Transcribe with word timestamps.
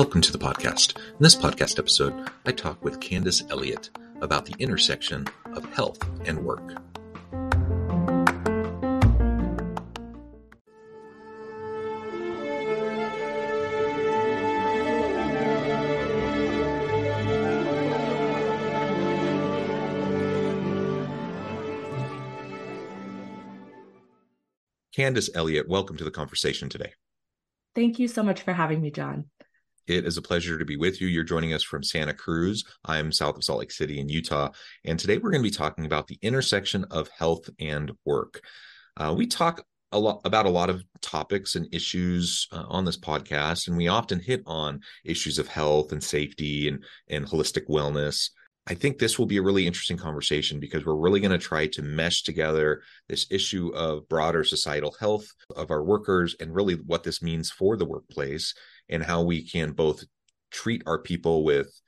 Welcome 0.00 0.22
to 0.22 0.32
the 0.32 0.38
podcast. 0.38 0.96
In 0.96 1.18
this 1.20 1.36
podcast 1.36 1.78
episode, 1.78 2.30
I 2.46 2.52
talk 2.52 2.82
with 2.82 3.00
Candice 3.00 3.42
Elliott 3.50 3.90
about 4.22 4.46
the 4.46 4.54
intersection 4.58 5.26
of 5.54 5.62
health 5.74 6.02
and 6.26 6.42
work. 6.42 6.66
Candice 24.96 25.28
Elliott, 25.34 25.68
welcome 25.68 25.98
to 25.98 26.04
the 26.04 26.10
conversation 26.10 26.70
today. 26.70 26.94
Thank 27.74 27.98
you 27.98 28.08
so 28.08 28.22
much 28.22 28.40
for 28.40 28.54
having 28.54 28.80
me, 28.80 28.90
John. 28.90 29.26
It 29.86 30.06
is 30.06 30.16
a 30.16 30.22
pleasure 30.22 30.58
to 30.58 30.64
be 30.64 30.76
with 30.76 31.00
you. 31.00 31.08
You're 31.08 31.24
joining 31.24 31.52
us 31.52 31.62
from 31.62 31.82
Santa 31.82 32.14
Cruz. 32.14 32.64
I'm 32.84 33.12
south 33.12 33.36
of 33.36 33.44
Salt 33.44 33.60
Lake 33.60 33.72
City 33.72 33.98
in 33.98 34.08
Utah. 34.08 34.50
And 34.84 34.98
today 34.98 35.18
we're 35.18 35.30
going 35.30 35.42
to 35.42 35.50
be 35.50 35.54
talking 35.54 35.86
about 35.86 36.06
the 36.06 36.18
intersection 36.22 36.84
of 36.90 37.08
health 37.08 37.48
and 37.58 37.92
work. 38.04 38.40
Uh, 38.96 39.14
we 39.16 39.26
talk 39.26 39.64
a 39.92 39.98
lot 39.98 40.20
about 40.24 40.46
a 40.46 40.50
lot 40.50 40.70
of 40.70 40.84
topics 41.00 41.56
and 41.56 41.66
issues 41.72 42.46
uh, 42.52 42.64
on 42.68 42.84
this 42.84 42.98
podcast, 42.98 43.66
and 43.66 43.76
we 43.76 43.88
often 43.88 44.20
hit 44.20 44.42
on 44.46 44.80
issues 45.04 45.38
of 45.38 45.48
health 45.48 45.92
and 45.92 46.02
safety 46.02 46.68
and, 46.68 46.84
and 47.08 47.26
holistic 47.26 47.66
wellness. 47.68 48.30
I 48.66 48.74
think 48.74 48.98
this 48.98 49.18
will 49.18 49.26
be 49.26 49.38
a 49.38 49.42
really 49.42 49.66
interesting 49.66 49.96
conversation 49.96 50.60
because 50.60 50.84
we're 50.84 50.94
really 50.94 51.18
going 51.18 51.32
to 51.32 51.38
try 51.38 51.66
to 51.68 51.82
mesh 51.82 52.22
together 52.22 52.82
this 53.08 53.26
issue 53.30 53.72
of 53.74 54.08
broader 54.08 54.44
societal 54.44 54.94
health 55.00 55.26
of 55.56 55.70
our 55.70 55.82
workers 55.82 56.36
and 56.38 56.54
really 56.54 56.74
what 56.74 57.02
this 57.02 57.20
means 57.20 57.50
for 57.50 57.76
the 57.76 57.86
workplace 57.86 58.54
and 58.90 59.02
how 59.02 59.22
we 59.22 59.46
can 59.46 59.72
both 59.72 60.04
treat 60.50 60.82
our 60.86 60.98
people 60.98 61.44
with 61.44 61.80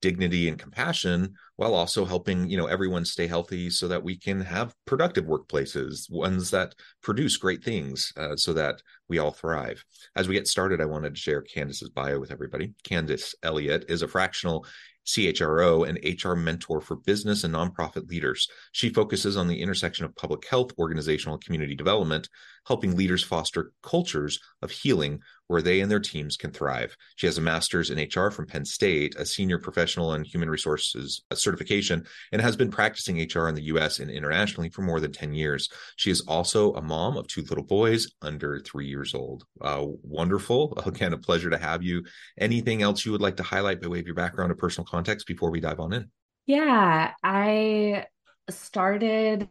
dignity 0.00 0.48
and 0.48 0.58
compassion 0.58 1.34
while 1.56 1.74
also 1.74 2.04
helping 2.04 2.48
you 2.48 2.56
know 2.56 2.66
everyone 2.66 3.04
stay 3.04 3.26
healthy 3.26 3.68
so 3.68 3.88
that 3.88 4.02
we 4.02 4.16
can 4.16 4.40
have 4.40 4.74
productive 4.86 5.24
workplaces 5.24 6.10
ones 6.10 6.50
that 6.50 6.74
produce 7.02 7.36
great 7.36 7.64
things 7.64 8.12
uh, 8.16 8.36
so 8.36 8.52
that 8.52 8.80
we 9.08 9.18
all 9.18 9.32
thrive 9.32 9.84
as 10.14 10.28
we 10.28 10.34
get 10.34 10.46
started 10.46 10.80
i 10.80 10.84
wanted 10.84 11.14
to 11.14 11.20
share 11.20 11.42
candice's 11.42 11.90
bio 11.90 12.18
with 12.18 12.30
everybody 12.30 12.72
candice 12.84 13.34
elliott 13.42 13.84
is 13.88 14.02
a 14.02 14.08
fractional 14.08 14.64
CHRO 15.08 15.88
and 15.88 16.22
HR 16.22 16.34
mentor 16.34 16.82
for 16.82 16.96
business 16.96 17.42
and 17.42 17.54
nonprofit 17.54 18.10
leaders. 18.10 18.46
She 18.72 18.90
focuses 18.90 19.38
on 19.38 19.48
the 19.48 19.60
intersection 19.60 20.04
of 20.04 20.14
public 20.14 20.46
health, 20.46 20.72
organizational, 20.78 21.38
community 21.38 21.74
development, 21.74 22.28
helping 22.66 22.94
leaders 22.94 23.24
foster 23.24 23.72
cultures 23.82 24.38
of 24.60 24.70
healing 24.70 25.20
where 25.48 25.60
they 25.60 25.80
and 25.80 25.90
their 25.90 26.00
teams 26.00 26.36
can 26.36 26.52
thrive. 26.52 26.96
She 27.16 27.26
has 27.26 27.38
a 27.38 27.42
master's 27.42 27.90
in 27.90 27.98
HR 27.98 28.30
from 28.30 28.46
Penn 28.46 28.64
State, 28.64 29.16
a 29.16 29.26
senior 29.26 29.58
professional 29.58 30.14
in 30.14 30.24
human 30.24 30.48
resources 30.48 31.22
certification, 31.34 32.06
and 32.32 32.40
has 32.40 32.56
been 32.56 32.70
practicing 32.70 33.16
HR 33.18 33.48
in 33.48 33.54
the 33.54 33.64
US 33.64 33.98
and 33.98 34.10
internationally 34.10 34.68
for 34.68 34.82
more 34.82 35.00
than 35.00 35.12
10 35.12 35.34
years. 35.34 35.68
She 35.96 36.10
is 36.10 36.20
also 36.22 36.74
a 36.74 36.82
mom 36.82 37.16
of 37.16 37.26
two 37.26 37.42
little 37.42 37.64
boys 37.64 38.08
under 38.22 38.60
three 38.60 38.86
years 38.86 39.14
old. 39.14 39.44
Uh, 39.60 39.84
wonderful. 40.02 40.78
Again, 40.86 41.12
a 41.12 41.18
pleasure 41.18 41.50
to 41.50 41.58
have 41.58 41.82
you. 41.82 42.04
Anything 42.38 42.82
else 42.82 43.04
you 43.04 43.12
would 43.12 43.20
like 43.20 43.36
to 43.36 43.42
highlight 43.42 43.80
by 43.80 43.88
way 43.88 44.00
of 44.00 44.06
your 44.06 44.14
background 44.14 44.52
or 44.52 44.54
personal 44.54 44.86
context 44.86 45.26
before 45.26 45.50
we 45.50 45.60
dive 45.60 45.80
on 45.80 45.92
in? 45.92 46.10
Yeah, 46.46 47.12
I 47.22 48.06
started 48.50 49.48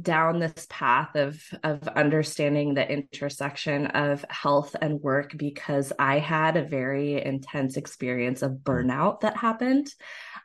down 0.00 0.38
this 0.38 0.66
path 0.70 1.14
of 1.16 1.42
of 1.64 1.86
understanding 1.88 2.74
the 2.74 2.90
intersection 2.90 3.86
of 3.88 4.24
health 4.30 4.74
and 4.80 5.00
work 5.00 5.36
because 5.36 5.92
I 5.98 6.18
had 6.18 6.56
a 6.56 6.64
very 6.64 7.22
intense 7.22 7.76
experience 7.76 8.42
of 8.42 8.52
burnout 8.52 9.20
that 9.20 9.36
happened. 9.36 9.88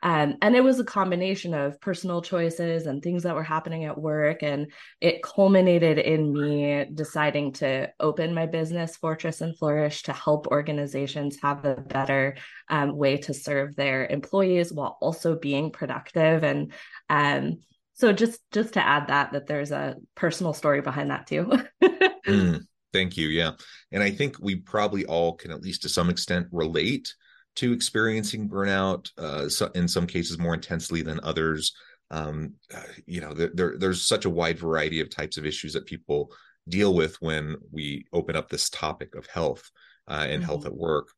Um, 0.02 0.36
and 0.42 0.54
it 0.54 0.62
was 0.62 0.78
a 0.78 0.84
combination 0.84 1.54
of 1.54 1.80
personal 1.80 2.20
choices 2.20 2.84
and 2.84 3.02
things 3.02 3.22
that 3.22 3.34
were 3.34 3.42
happening 3.42 3.84
at 3.86 3.98
work. 3.98 4.42
And 4.42 4.70
it 5.00 5.22
culminated 5.22 5.98
in 5.98 6.30
me 6.30 6.84
deciding 6.92 7.52
to 7.54 7.90
open 7.98 8.34
my 8.34 8.44
business, 8.44 8.96
Fortress 8.96 9.40
and 9.40 9.56
Flourish, 9.56 10.02
to 10.02 10.12
help 10.12 10.48
organizations 10.48 11.38
have 11.42 11.64
a 11.64 11.76
better 11.76 12.36
um, 12.68 12.94
way 12.94 13.16
to 13.18 13.32
serve 13.32 13.76
their 13.76 14.06
employees 14.06 14.70
while 14.70 14.98
also 15.00 15.36
being 15.36 15.70
productive. 15.70 16.44
And 16.44 16.72
um, 17.08 17.60
so 17.94 18.12
just 18.12 18.40
just 18.52 18.74
to 18.74 18.84
add 18.84 19.08
that 19.08 19.32
that 19.32 19.46
there's 19.46 19.70
a 19.70 19.96
personal 20.14 20.52
story 20.52 20.80
behind 20.80 21.10
that 21.10 21.26
too. 21.26 21.50
Mm, 22.26 22.62
thank 22.90 23.18
you 23.18 23.28
yeah. 23.28 23.50
And 23.92 24.02
i 24.02 24.10
think 24.10 24.38
we 24.40 24.56
probably 24.56 25.04
all 25.04 25.34
can 25.34 25.50
at 25.50 25.60
least 25.60 25.82
to 25.82 25.90
some 25.90 26.08
extent 26.08 26.46
relate 26.52 27.12
to 27.56 27.74
experiencing 27.74 28.48
burnout 28.48 29.10
uh, 29.18 29.50
so 29.50 29.70
in 29.74 29.86
some 29.88 30.06
cases 30.06 30.38
more 30.38 30.54
intensely 30.54 31.02
than 31.02 31.20
others. 31.22 31.74
Um, 32.10 32.54
you 33.04 33.20
know 33.20 33.34
there, 33.34 33.50
there, 33.52 33.74
there's 33.76 34.08
such 34.08 34.24
a 34.24 34.30
wide 34.30 34.58
variety 34.58 35.00
of 35.00 35.10
types 35.10 35.36
of 35.36 35.44
issues 35.44 35.74
that 35.74 35.84
people 35.84 36.32
deal 36.66 36.94
with 36.94 37.20
when 37.20 37.56
we 37.70 38.06
open 38.10 38.36
up 38.36 38.48
this 38.48 38.70
topic 38.70 39.14
of 39.14 39.26
health 39.26 39.70
uh, 40.08 40.24
and 40.26 40.40
mm-hmm. 40.40 40.44
health 40.44 40.64
at 40.64 40.74
work 40.74 41.08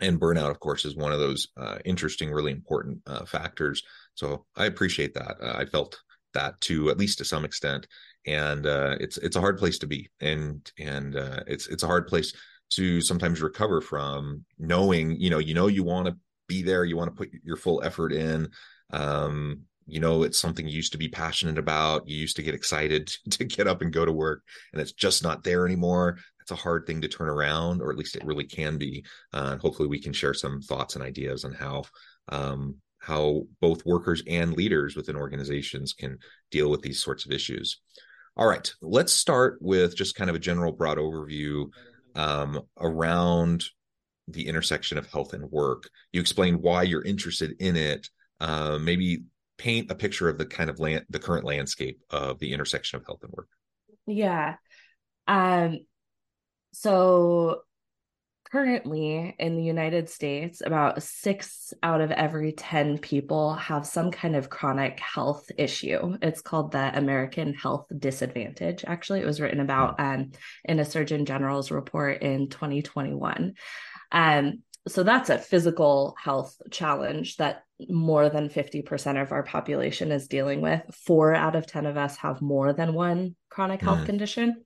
and 0.00 0.20
burnout 0.20 0.50
of 0.50 0.60
course 0.60 0.84
is 0.84 0.96
one 0.96 1.12
of 1.12 1.18
those 1.18 1.48
uh, 1.56 1.78
interesting 1.84 2.30
really 2.30 2.52
important 2.52 3.00
uh, 3.06 3.24
factors. 3.24 3.82
So 4.14 4.46
i 4.56 4.66
appreciate 4.66 5.14
that. 5.14 5.36
Uh, 5.42 5.54
i 5.56 5.64
felt 5.64 5.98
that 6.36 6.60
too 6.60 6.90
at 6.90 6.98
least 6.98 7.18
to 7.18 7.24
some 7.24 7.44
extent. 7.44 7.86
And 8.26 8.66
uh, 8.66 8.96
it's 9.00 9.16
it's 9.18 9.36
a 9.36 9.40
hard 9.40 9.58
place 9.58 9.78
to 9.78 9.86
be. 9.86 10.08
And 10.20 10.70
and 10.78 11.16
uh, 11.16 11.40
it's 11.46 11.66
it's 11.66 11.82
a 11.82 11.88
hard 11.88 12.06
place 12.06 12.32
to 12.70 13.00
sometimes 13.00 13.42
recover 13.42 13.80
from 13.80 14.44
knowing 14.58 15.20
you 15.20 15.30
know 15.30 15.38
you 15.38 15.54
know 15.54 15.66
you 15.68 15.84
want 15.84 16.06
to 16.06 16.16
be 16.48 16.62
there 16.62 16.84
you 16.84 16.96
want 16.96 17.10
to 17.10 17.16
put 17.16 17.30
your 17.42 17.56
full 17.56 17.82
effort 17.82 18.12
in. 18.12 18.48
Um 18.92 19.62
you 19.88 20.00
know 20.00 20.24
it's 20.24 20.38
something 20.38 20.66
you 20.66 20.74
used 20.74 20.92
to 20.92 20.98
be 20.98 21.08
passionate 21.08 21.58
about. 21.58 22.08
You 22.08 22.16
used 22.16 22.36
to 22.36 22.42
get 22.42 22.54
excited 22.54 23.06
to 23.30 23.44
get 23.44 23.66
up 23.66 23.82
and 23.82 23.92
go 23.92 24.04
to 24.04 24.12
work 24.12 24.42
and 24.72 24.80
it's 24.82 24.92
just 24.92 25.22
not 25.22 25.42
there 25.42 25.66
anymore 25.66 26.18
it's 26.46 26.52
a 26.52 26.62
hard 26.62 26.86
thing 26.86 27.00
to 27.00 27.08
turn 27.08 27.28
around, 27.28 27.82
or 27.82 27.90
at 27.90 27.98
least 27.98 28.14
it 28.14 28.24
really 28.24 28.44
can 28.44 28.78
be. 28.78 29.04
Uh, 29.32 29.56
hopefully, 29.56 29.88
we 29.88 30.00
can 30.00 30.12
share 30.12 30.32
some 30.32 30.60
thoughts 30.62 30.94
and 30.94 31.02
ideas 31.02 31.44
on 31.44 31.52
how 31.52 31.82
um, 32.28 32.76
how 33.00 33.42
both 33.60 33.84
workers 33.84 34.22
and 34.28 34.52
leaders 34.52 34.94
within 34.94 35.16
organizations 35.16 35.92
can 35.92 36.18
deal 36.52 36.70
with 36.70 36.82
these 36.82 37.02
sorts 37.02 37.26
of 37.26 37.32
issues. 37.32 37.80
All 38.36 38.46
right, 38.46 38.72
let's 38.80 39.12
start 39.12 39.58
with 39.60 39.96
just 39.96 40.14
kind 40.14 40.30
of 40.30 40.36
a 40.36 40.40
general 40.40 40.70
broad 40.70 40.98
overview 40.98 41.66
um, 42.14 42.60
around 42.78 43.64
the 44.28 44.46
intersection 44.46 44.96
of 44.96 45.10
health 45.10 45.32
and 45.32 45.50
work. 45.50 45.88
You 46.12 46.20
explain 46.20 46.62
why 46.62 46.84
you're 46.84 47.04
interested 47.04 47.56
in 47.58 47.74
it. 47.74 48.08
Uh, 48.38 48.78
maybe 48.80 49.24
paint 49.58 49.90
a 49.90 49.96
picture 49.96 50.28
of 50.28 50.38
the 50.38 50.46
kind 50.46 50.70
of 50.70 50.78
land, 50.78 51.06
the 51.10 51.18
current 51.18 51.44
landscape 51.44 52.00
of 52.10 52.38
the 52.38 52.52
intersection 52.52 52.98
of 53.00 53.06
health 53.06 53.24
and 53.24 53.32
work. 53.32 53.48
Yeah. 54.06 54.56
Um, 55.26 55.80
so 56.78 57.62
currently 58.52 59.34
in 59.38 59.56
the 59.56 59.62
United 59.62 60.10
States, 60.10 60.60
about 60.64 61.02
six 61.02 61.72
out 61.82 62.02
of 62.02 62.10
every 62.10 62.52
10 62.52 62.98
people 62.98 63.54
have 63.54 63.86
some 63.86 64.10
kind 64.10 64.36
of 64.36 64.50
chronic 64.50 65.00
health 65.00 65.50
issue. 65.56 66.18
It's 66.20 66.42
called 66.42 66.72
the 66.72 66.96
American 66.96 67.54
Health 67.54 67.86
Disadvantage. 67.98 68.84
Actually, 68.86 69.20
it 69.20 69.26
was 69.26 69.40
written 69.40 69.60
about 69.60 69.98
um, 69.98 70.32
in 70.64 70.78
a 70.78 70.84
Surgeon 70.84 71.24
General's 71.24 71.70
report 71.70 72.22
in 72.22 72.50
2021. 72.50 73.54
Um, 74.12 74.62
so 74.86 75.02
that's 75.02 75.30
a 75.30 75.38
physical 75.38 76.14
health 76.22 76.56
challenge 76.70 77.38
that 77.38 77.62
more 77.88 78.28
than 78.28 78.50
50% 78.50 79.20
of 79.20 79.32
our 79.32 79.42
population 79.42 80.12
is 80.12 80.28
dealing 80.28 80.60
with. 80.60 80.82
Four 80.92 81.34
out 81.34 81.56
of 81.56 81.66
10 81.66 81.86
of 81.86 81.96
us 81.96 82.16
have 82.18 82.42
more 82.42 82.74
than 82.74 82.92
one 82.92 83.34
chronic 83.48 83.80
health 83.80 84.00
mm. 84.00 84.06
condition. 84.06 84.62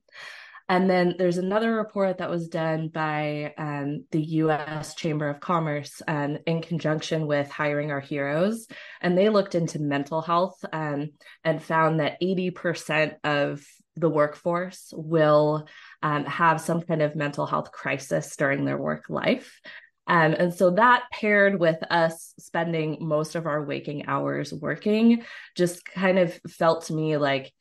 And 0.71 0.89
then 0.89 1.15
there's 1.17 1.37
another 1.37 1.75
report 1.75 2.19
that 2.19 2.29
was 2.29 2.47
done 2.47 2.87
by 2.87 3.53
um, 3.57 4.05
the 4.11 4.21
US 4.21 4.95
Chamber 4.95 5.27
of 5.27 5.41
Commerce 5.41 6.01
um, 6.07 6.37
in 6.47 6.61
conjunction 6.61 7.27
with 7.27 7.51
Hiring 7.51 7.91
Our 7.91 7.99
Heroes. 7.99 8.67
And 9.01 9.17
they 9.17 9.27
looked 9.27 9.53
into 9.53 9.79
mental 9.79 10.21
health 10.21 10.63
um, 10.71 11.09
and 11.43 11.61
found 11.61 11.99
that 11.99 12.21
80% 12.21 13.15
of 13.25 13.61
the 13.97 14.07
workforce 14.07 14.93
will 14.95 15.67
um, 16.03 16.23
have 16.23 16.61
some 16.61 16.81
kind 16.83 17.01
of 17.01 17.17
mental 17.17 17.45
health 17.45 17.73
crisis 17.73 18.33
during 18.37 18.63
their 18.63 18.77
work 18.77 19.09
life. 19.09 19.59
Um, 20.07 20.31
and 20.31 20.53
so 20.53 20.69
that 20.71 21.03
paired 21.11 21.59
with 21.59 21.83
us 21.89 22.33
spending 22.39 22.99
most 23.01 23.35
of 23.35 23.45
our 23.45 23.61
waking 23.65 24.05
hours 24.07 24.53
working 24.53 25.25
just 25.57 25.83
kind 25.83 26.17
of 26.17 26.33
felt 26.47 26.85
to 26.85 26.93
me 26.93 27.17
like, 27.17 27.51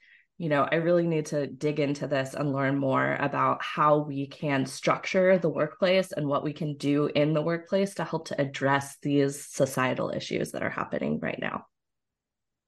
you 0.40 0.48
know, 0.48 0.66
I 0.72 0.76
really 0.76 1.06
need 1.06 1.26
to 1.26 1.46
dig 1.46 1.80
into 1.80 2.06
this 2.06 2.32
and 2.32 2.54
learn 2.54 2.78
more 2.78 3.14
about 3.20 3.62
how 3.62 3.98
we 3.98 4.26
can 4.26 4.64
structure 4.64 5.36
the 5.36 5.50
workplace 5.50 6.12
and 6.12 6.26
what 6.26 6.42
we 6.42 6.54
can 6.54 6.78
do 6.78 7.10
in 7.14 7.34
the 7.34 7.42
workplace 7.42 7.92
to 7.96 8.04
help 8.04 8.28
to 8.28 8.40
address 8.40 8.96
these 9.02 9.44
societal 9.44 10.08
issues 10.08 10.52
that 10.52 10.62
are 10.62 10.70
happening 10.70 11.20
right 11.20 11.38
now. 11.38 11.66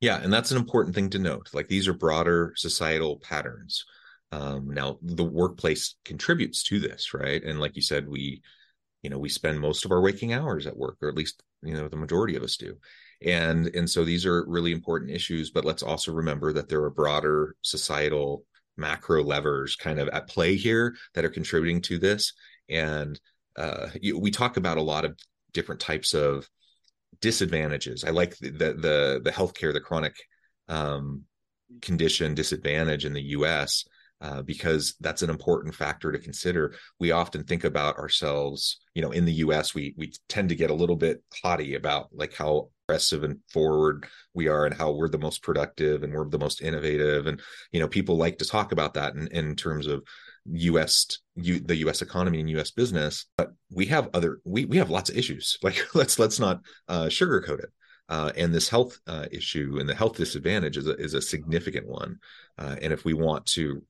Yeah, 0.02 0.20
and 0.22 0.30
that's 0.30 0.50
an 0.50 0.58
important 0.58 0.94
thing 0.94 1.08
to 1.10 1.18
note. 1.18 1.48
Like 1.54 1.68
these 1.68 1.88
are 1.88 1.94
broader 1.94 2.52
societal 2.56 3.16
patterns. 3.20 3.86
Um, 4.32 4.68
now, 4.68 4.98
the 5.00 5.24
workplace 5.24 5.94
contributes 6.04 6.64
to 6.64 6.78
this, 6.78 7.14
right? 7.14 7.42
And 7.42 7.58
like 7.58 7.74
you 7.76 7.82
said, 7.82 8.06
we 8.06 8.42
you 9.00 9.08
know 9.08 9.18
we 9.18 9.30
spend 9.30 9.58
most 9.58 9.86
of 9.86 9.92
our 9.92 10.02
waking 10.02 10.34
hours 10.34 10.66
at 10.66 10.76
work 10.76 10.98
or 11.00 11.08
at 11.08 11.16
least 11.16 11.42
you 11.62 11.74
know 11.74 11.88
the 11.88 11.96
majority 11.96 12.36
of 12.36 12.42
us 12.42 12.56
do 12.56 12.76
and 13.24 13.68
and 13.74 13.88
so 13.88 14.04
these 14.04 14.26
are 14.26 14.44
really 14.46 14.72
important 14.72 15.10
issues 15.10 15.50
but 15.50 15.64
let's 15.64 15.82
also 15.82 16.12
remember 16.12 16.52
that 16.52 16.68
there 16.68 16.82
are 16.82 16.90
broader 16.90 17.56
societal 17.62 18.44
macro 18.76 19.22
levers 19.22 19.76
kind 19.76 19.98
of 19.98 20.08
at 20.08 20.28
play 20.28 20.56
here 20.56 20.94
that 21.14 21.24
are 21.24 21.30
contributing 21.30 21.80
to 21.80 21.98
this 21.98 22.32
and 22.68 23.20
uh, 23.56 23.88
you, 24.00 24.18
we 24.18 24.30
talk 24.30 24.56
about 24.56 24.78
a 24.78 24.82
lot 24.82 25.04
of 25.04 25.18
different 25.52 25.80
types 25.80 26.14
of 26.14 26.48
disadvantages 27.20 28.04
i 28.04 28.10
like 28.10 28.36
the 28.38 28.50
the 28.50 29.20
the 29.22 29.30
healthcare 29.30 29.72
the 29.72 29.80
chronic 29.80 30.14
um, 30.68 31.22
condition 31.80 32.34
disadvantage 32.34 33.04
in 33.04 33.12
the 33.12 33.22
us 33.22 33.84
uh, 34.22 34.40
because 34.40 34.94
that's 35.00 35.22
an 35.22 35.30
important 35.30 35.74
factor 35.74 36.12
to 36.12 36.18
consider. 36.18 36.76
We 37.00 37.10
often 37.10 37.42
think 37.42 37.64
about 37.64 37.98
ourselves, 37.98 38.78
you 38.94 39.02
know, 39.02 39.10
in 39.10 39.24
the 39.24 39.32
U.S. 39.32 39.74
We 39.74 39.94
we 39.96 40.12
tend 40.28 40.48
to 40.50 40.54
get 40.54 40.70
a 40.70 40.74
little 40.74 40.94
bit 40.94 41.22
haughty 41.42 41.74
about 41.74 42.08
like 42.12 42.32
how 42.32 42.68
aggressive 42.92 43.24
and 43.24 43.38
forward 43.50 44.06
we 44.34 44.48
are, 44.48 44.66
and 44.66 44.74
how 44.74 44.92
we're 44.92 45.08
the 45.08 45.18
most 45.18 45.42
productive 45.42 46.02
and 46.02 46.12
we're 46.12 46.28
the 46.28 46.38
most 46.38 46.60
innovative, 46.60 47.26
and 47.26 47.40
you 47.72 47.80
know, 47.80 47.88
people 47.88 48.16
like 48.16 48.38
to 48.38 48.44
talk 48.44 48.72
about 48.72 48.94
that 48.94 49.14
in, 49.14 49.28
in 49.28 49.56
terms 49.56 49.86
of 49.86 50.02
U.S. 50.46 51.18
U, 51.36 51.58
the 51.60 51.76
U.S. 51.76 52.02
economy 52.02 52.40
and 52.40 52.50
U.S. 52.50 52.70
business. 52.70 53.26
But 53.38 53.52
we 53.70 53.86
have 53.86 54.10
other 54.12 54.40
we 54.44 54.66
we 54.66 54.76
have 54.76 54.90
lots 54.90 55.08
of 55.08 55.16
issues. 55.16 55.56
Like 55.62 55.78
let's 55.94 56.18
let's 56.18 56.38
not 56.38 56.60
uh, 56.88 57.06
sugarcoat 57.06 57.60
it. 57.60 57.70
Uh, 58.08 58.30
and 58.36 58.52
this 58.52 58.68
health 58.68 58.98
uh, 59.06 59.26
issue 59.30 59.78
and 59.80 59.88
the 59.88 59.94
health 59.94 60.16
disadvantage 60.16 60.76
is 60.76 60.86
a, 60.86 60.94
is 60.96 61.14
a 61.14 61.22
significant 61.22 61.86
one. 61.86 62.18
Uh, 62.58 62.76
and 62.82 62.92
if 62.92 63.06
we 63.06 63.14
want 63.14 63.46
to 63.46 63.82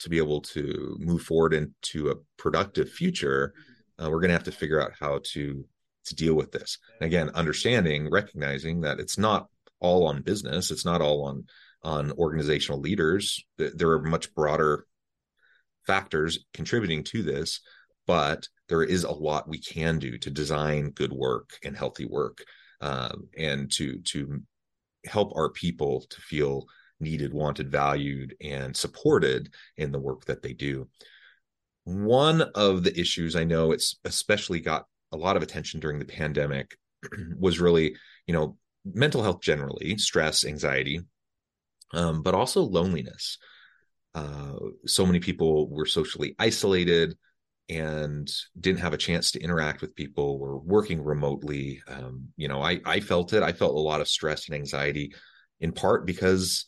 to 0.00 0.08
be 0.08 0.18
able 0.18 0.40
to 0.40 0.96
move 0.98 1.22
forward 1.22 1.54
into 1.54 2.10
a 2.10 2.16
productive 2.36 2.90
future, 2.90 3.54
uh, 4.00 4.10
we're 4.10 4.20
going 4.20 4.30
to 4.30 4.38
have 4.40 4.50
to 4.50 4.52
figure 4.52 4.82
out 4.82 4.92
how 4.98 5.20
to 5.22 5.64
to 6.06 6.14
deal 6.14 6.34
with 6.34 6.52
this. 6.52 6.78
Again, 7.00 7.30
understanding, 7.30 8.10
recognizing 8.10 8.82
that 8.82 9.00
it's 9.00 9.18
not 9.18 9.48
all 9.80 10.06
on 10.06 10.22
business, 10.22 10.70
it's 10.70 10.84
not 10.84 11.00
all 11.00 11.24
on 11.24 11.44
on 11.82 12.12
organizational 12.12 12.80
leaders. 12.80 13.44
There 13.58 13.90
are 13.90 14.02
much 14.02 14.34
broader 14.34 14.86
factors 15.86 16.38
contributing 16.54 17.04
to 17.04 17.22
this, 17.22 17.60
but 18.06 18.48
there 18.68 18.82
is 18.82 19.04
a 19.04 19.12
lot 19.12 19.48
we 19.48 19.58
can 19.58 19.98
do 19.98 20.16
to 20.18 20.30
design 20.30 20.90
good 20.90 21.12
work 21.12 21.50
and 21.62 21.76
healthy 21.76 22.06
work, 22.06 22.44
um, 22.80 23.28
and 23.36 23.70
to 23.72 23.98
to 23.98 24.42
help 25.06 25.32
our 25.36 25.50
people 25.50 26.06
to 26.08 26.20
feel 26.20 26.66
needed, 27.00 27.34
wanted, 27.34 27.70
valued, 27.70 28.34
and 28.40 28.76
supported 28.76 29.52
in 29.76 29.92
the 29.92 30.00
work 30.00 30.24
that 30.24 30.42
they 30.42 30.54
do. 30.54 30.88
One 31.84 32.40
of 32.54 32.82
the 32.82 32.98
issues 32.98 33.36
I 33.36 33.44
know 33.44 33.72
it's 33.72 33.98
especially 34.04 34.60
got 34.60 34.86
a 35.14 35.16
lot 35.16 35.36
of 35.36 35.42
attention 35.42 35.80
during 35.80 35.98
the 35.98 36.04
pandemic 36.04 36.76
was 37.38 37.60
really, 37.60 37.96
you 38.26 38.34
know, 38.34 38.56
mental 38.84 39.22
health 39.22 39.40
generally, 39.40 39.96
stress, 39.96 40.44
anxiety, 40.44 41.00
um, 41.92 42.22
but 42.22 42.34
also 42.34 42.62
loneliness. 42.62 43.38
Uh, 44.14 44.54
so 44.86 45.06
many 45.06 45.20
people 45.20 45.68
were 45.68 45.86
socially 45.86 46.34
isolated 46.38 47.16
and 47.68 48.30
didn't 48.60 48.80
have 48.80 48.92
a 48.92 48.98
chance 48.98 49.30
to 49.30 49.40
interact 49.40 49.80
with 49.80 49.94
people 49.94 50.38
were 50.38 50.58
working 50.58 51.02
remotely 51.02 51.82
um, 51.88 52.28
you 52.36 52.46
know 52.46 52.60
I, 52.60 52.78
I 52.84 53.00
felt 53.00 53.32
it 53.32 53.42
i 53.42 53.52
felt 53.52 53.74
a 53.74 53.78
lot 53.78 54.02
of 54.02 54.06
stress 54.06 54.48
and 54.48 54.54
anxiety 54.54 55.14
in 55.60 55.72
part 55.72 56.04
because 56.04 56.66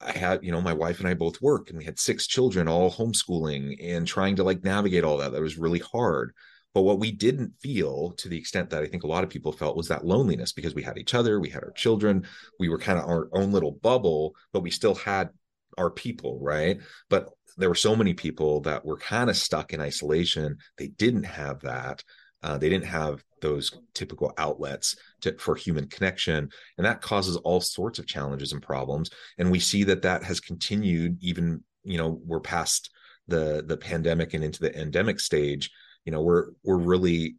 I 0.00 0.12
had, 0.12 0.44
you 0.44 0.52
know, 0.52 0.60
my 0.60 0.72
wife 0.72 0.98
and 1.00 1.08
I 1.08 1.14
both 1.14 1.40
work 1.40 1.70
and 1.70 1.78
we 1.78 1.84
had 1.84 1.98
six 1.98 2.26
children 2.26 2.68
all 2.68 2.90
homeschooling 2.90 3.76
and 3.80 4.06
trying 4.06 4.36
to 4.36 4.44
like 4.44 4.62
navigate 4.62 5.04
all 5.04 5.18
that. 5.18 5.32
That 5.32 5.40
was 5.40 5.58
really 5.58 5.78
hard. 5.78 6.34
But 6.74 6.82
what 6.82 6.98
we 6.98 7.12
didn't 7.12 7.54
feel 7.60 8.12
to 8.18 8.28
the 8.28 8.36
extent 8.36 8.70
that 8.70 8.82
I 8.82 8.86
think 8.86 9.04
a 9.04 9.08
lot 9.08 9.24
of 9.24 9.30
people 9.30 9.52
felt 9.52 9.76
was 9.76 9.88
that 9.88 10.04
loneliness 10.04 10.52
because 10.52 10.74
we 10.74 10.82
had 10.82 10.98
each 10.98 11.14
other, 11.14 11.40
we 11.40 11.48
had 11.48 11.62
our 11.62 11.72
children, 11.72 12.26
we 12.58 12.68
were 12.68 12.78
kind 12.78 12.98
of 12.98 13.08
our 13.08 13.28
own 13.32 13.52
little 13.52 13.72
bubble, 13.72 14.34
but 14.52 14.60
we 14.60 14.70
still 14.70 14.94
had 14.94 15.30
our 15.78 15.90
people, 15.90 16.38
right? 16.42 16.80
But 17.08 17.30
there 17.56 17.68
were 17.68 17.74
so 17.74 17.94
many 17.94 18.14
people 18.14 18.60
that 18.62 18.84
were 18.84 18.96
kind 18.96 19.30
of 19.30 19.36
stuck 19.36 19.72
in 19.72 19.80
isolation. 19.80 20.58
They 20.76 20.88
didn't 20.88 21.24
have 21.24 21.60
that. 21.60 22.02
Uh, 22.42 22.58
they 22.58 22.68
didn't 22.68 22.86
have 22.86 23.24
those 23.40 23.72
typical 23.94 24.32
outlets 24.36 24.96
to, 25.22 25.36
for 25.38 25.54
human 25.54 25.88
connection, 25.88 26.50
and 26.76 26.84
that 26.84 27.00
causes 27.00 27.36
all 27.36 27.60
sorts 27.60 27.98
of 27.98 28.06
challenges 28.06 28.52
and 28.52 28.60
problems. 28.60 29.10
And 29.38 29.50
we 29.50 29.60
see 29.60 29.84
that 29.84 30.02
that 30.02 30.24
has 30.24 30.40
continued 30.40 31.18
even 31.20 31.62
you 31.84 31.98
know 31.98 32.20
we're 32.24 32.40
past 32.40 32.90
the 33.28 33.64
the 33.66 33.76
pandemic 33.76 34.34
and 34.34 34.44
into 34.44 34.60
the 34.60 34.78
endemic 34.78 35.20
stage. 35.20 35.70
You 36.04 36.12
know 36.12 36.22
we're 36.22 36.50
we're 36.62 36.76
really 36.76 37.36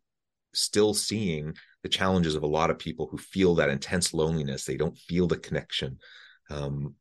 still 0.53 0.93
seeing 0.93 1.53
the 1.83 1.89
challenges 1.89 2.35
of 2.35 2.43
a 2.43 2.47
lot 2.47 2.69
of 2.69 2.79
people 2.79 3.07
who 3.11 3.17
feel 3.17 3.55
that 3.55 3.69
intense 3.69 4.13
loneliness. 4.13 4.65
They 4.65 4.77
don't 4.77 4.97
feel 4.97 5.27
the 5.27 5.37
connection. 5.37 5.99
Um, 6.49 6.95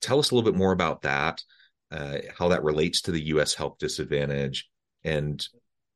tell 0.00 0.18
us 0.18 0.30
a 0.30 0.34
little 0.34 0.50
bit 0.50 0.58
more 0.58 0.72
about 0.72 1.02
that, 1.02 1.42
uh, 1.90 2.18
how 2.36 2.48
that 2.48 2.64
relates 2.64 3.02
to 3.02 3.12
the 3.12 3.22
U.S. 3.26 3.54
health 3.54 3.78
disadvantage, 3.78 4.68
and 5.04 5.46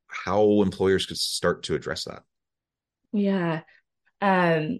how 0.07 0.61
employers 0.61 1.05
could 1.05 1.17
start 1.17 1.63
to 1.63 1.75
address 1.75 2.05
that. 2.05 2.23
Yeah. 3.11 3.61
Um, 4.21 4.79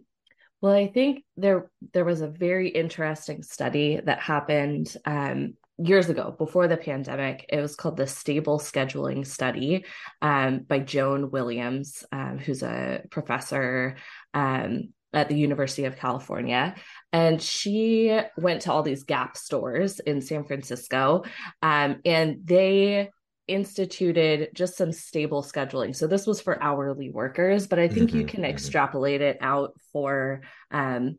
well, 0.61 0.73
I 0.73 0.87
think 0.87 1.23
there 1.35 1.69
there 1.93 2.05
was 2.05 2.21
a 2.21 2.27
very 2.27 2.69
interesting 2.69 3.43
study 3.43 3.99
that 4.03 4.19
happened 4.19 4.95
um, 5.05 5.53
years 5.77 6.09
ago 6.09 6.33
before 6.37 6.67
the 6.67 6.77
pandemic. 6.77 7.45
It 7.49 7.61
was 7.61 7.75
called 7.75 7.97
the 7.97 8.07
Stable 8.07 8.59
Scheduling 8.59 9.25
Study 9.25 9.85
um, 10.21 10.59
by 10.59 10.79
Joan 10.79 11.31
Williams, 11.31 12.03
um, 12.11 12.39
who's 12.39 12.63
a 12.63 13.03
professor 13.11 13.95
um, 14.33 14.93
at 15.13 15.29
the 15.29 15.37
University 15.37 15.85
of 15.85 15.97
California. 15.97 16.75
And 17.13 17.41
she 17.41 18.19
went 18.37 18.63
to 18.63 18.71
all 18.71 18.83
these 18.83 19.03
Gap 19.03 19.37
stores 19.37 19.99
in 19.99 20.21
San 20.21 20.45
Francisco, 20.45 21.23
um, 21.61 22.01
and 22.05 22.39
they 22.43 23.09
instituted 23.47 24.49
just 24.53 24.75
some 24.75 24.91
stable 24.91 25.41
scheduling. 25.41 25.95
So 25.95 26.07
this 26.07 26.27
was 26.27 26.41
for 26.41 26.61
hourly 26.61 27.09
workers, 27.09 27.65
but 27.67 27.79
I 27.79 27.87
think 27.87 28.09
mm-hmm, 28.09 28.19
you 28.19 28.25
can 28.25 28.41
mm-hmm. 28.41 28.51
extrapolate 28.51 29.21
it 29.21 29.37
out 29.39 29.73
for 29.93 30.41
um, 30.69 31.17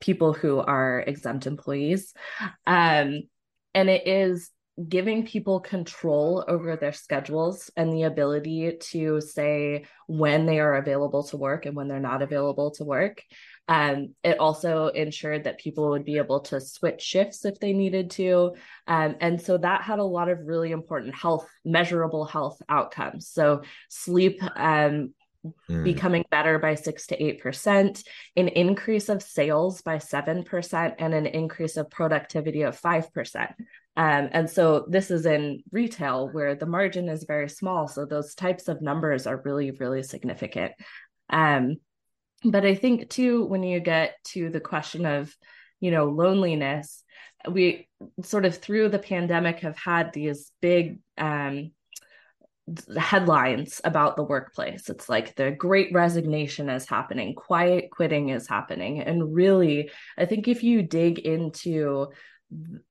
people 0.00 0.32
who 0.32 0.58
are 0.58 1.00
exempt 1.06 1.46
employees. 1.46 2.12
Um, 2.66 3.22
and 3.78 3.88
it 3.88 4.08
is 4.08 4.50
giving 4.88 5.24
people 5.24 5.60
control 5.60 6.44
over 6.48 6.74
their 6.74 6.92
schedules 6.92 7.70
and 7.76 7.92
the 7.92 8.02
ability 8.02 8.76
to 8.80 9.20
say 9.20 9.84
when 10.08 10.46
they 10.46 10.58
are 10.58 10.74
available 10.74 11.22
to 11.22 11.36
work 11.36 11.64
and 11.64 11.76
when 11.76 11.86
they're 11.86 12.00
not 12.00 12.20
available 12.20 12.72
to 12.72 12.82
work. 12.82 13.22
Um, 13.68 14.16
it 14.24 14.40
also 14.40 14.88
ensured 14.88 15.44
that 15.44 15.60
people 15.60 15.90
would 15.90 16.04
be 16.04 16.16
able 16.16 16.40
to 16.40 16.60
switch 16.60 17.02
shifts 17.02 17.44
if 17.44 17.60
they 17.60 17.72
needed 17.72 18.10
to. 18.12 18.54
Um, 18.88 19.14
and 19.20 19.40
so 19.40 19.58
that 19.58 19.82
had 19.82 20.00
a 20.00 20.04
lot 20.04 20.28
of 20.28 20.40
really 20.44 20.72
important 20.72 21.14
health, 21.14 21.46
measurable 21.64 22.24
health 22.24 22.60
outcomes. 22.68 23.28
So 23.28 23.62
sleep 23.88 24.40
um, 24.56 25.14
Mm. 25.68 25.84
becoming 25.84 26.24
better 26.30 26.58
by 26.58 26.74
six 26.74 27.06
to 27.08 27.22
eight 27.22 27.40
percent, 27.42 28.02
an 28.36 28.48
increase 28.48 29.08
of 29.08 29.22
sales 29.22 29.82
by 29.82 29.98
seven 29.98 30.44
percent, 30.44 30.94
and 30.98 31.14
an 31.14 31.26
increase 31.26 31.76
of 31.76 31.90
productivity 31.90 32.62
of 32.62 32.76
five 32.76 33.12
percent. 33.12 33.52
Um, 33.96 34.28
and 34.32 34.48
so 34.48 34.86
this 34.88 35.10
is 35.10 35.26
in 35.26 35.62
retail 35.72 36.28
where 36.28 36.54
the 36.54 36.66
margin 36.66 37.08
is 37.08 37.24
very 37.24 37.48
small. 37.48 37.88
So 37.88 38.04
those 38.04 38.34
types 38.34 38.68
of 38.68 38.80
numbers 38.80 39.26
are 39.26 39.42
really, 39.44 39.72
really 39.72 40.02
significant. 40.02 40.72
Um, 41.28 41.78
but 42.44 42.64
I 42.64 42.76
think 42.76 43.10
too, 43.10 43.44
when 43.44 43.64
you 43.64 43.80
get 43.80 44.14
to 44.32 44.50
the 44.50 44.60
question 44.60 45.04
of, 45.04 45.34
you 45.80 45.90
know, 45.90 46.06
loneliness, 46.06 47.02
we 47.50 47.88
sort 48.22 48.44
of 48.44 48.56
through 48.56 48.88
the 48.90 48.98
pandemic 48.98 49.60
have 49.60 49.76
had 49.76 50.12
these 50.12 50.52
big 50.60 50.98
um, 51.16 51.72
headlines 52.98 53.80
about 53.84 54.16
the 54.16 54.22
workplace. 54.22 54.88
It's 54.88 55.08
like 55.08 55.34
the 55.34 55.50
great 55.50 55.92
resignation 55.92 56.68
is 56.68 56.88
happening, 56.88 57.34
quiet 57.34 57.90
quitting 57.90 58.30
is 58.30 58.48
happening. 58.48 59.00
And 59.00 59.34
really, 59.34 59.90
I 60.16 60.26
think 60.26 60.48
if 60.48 60.62
you 60.62 60.82
dig 60.82 61.18
into 61.18 62.08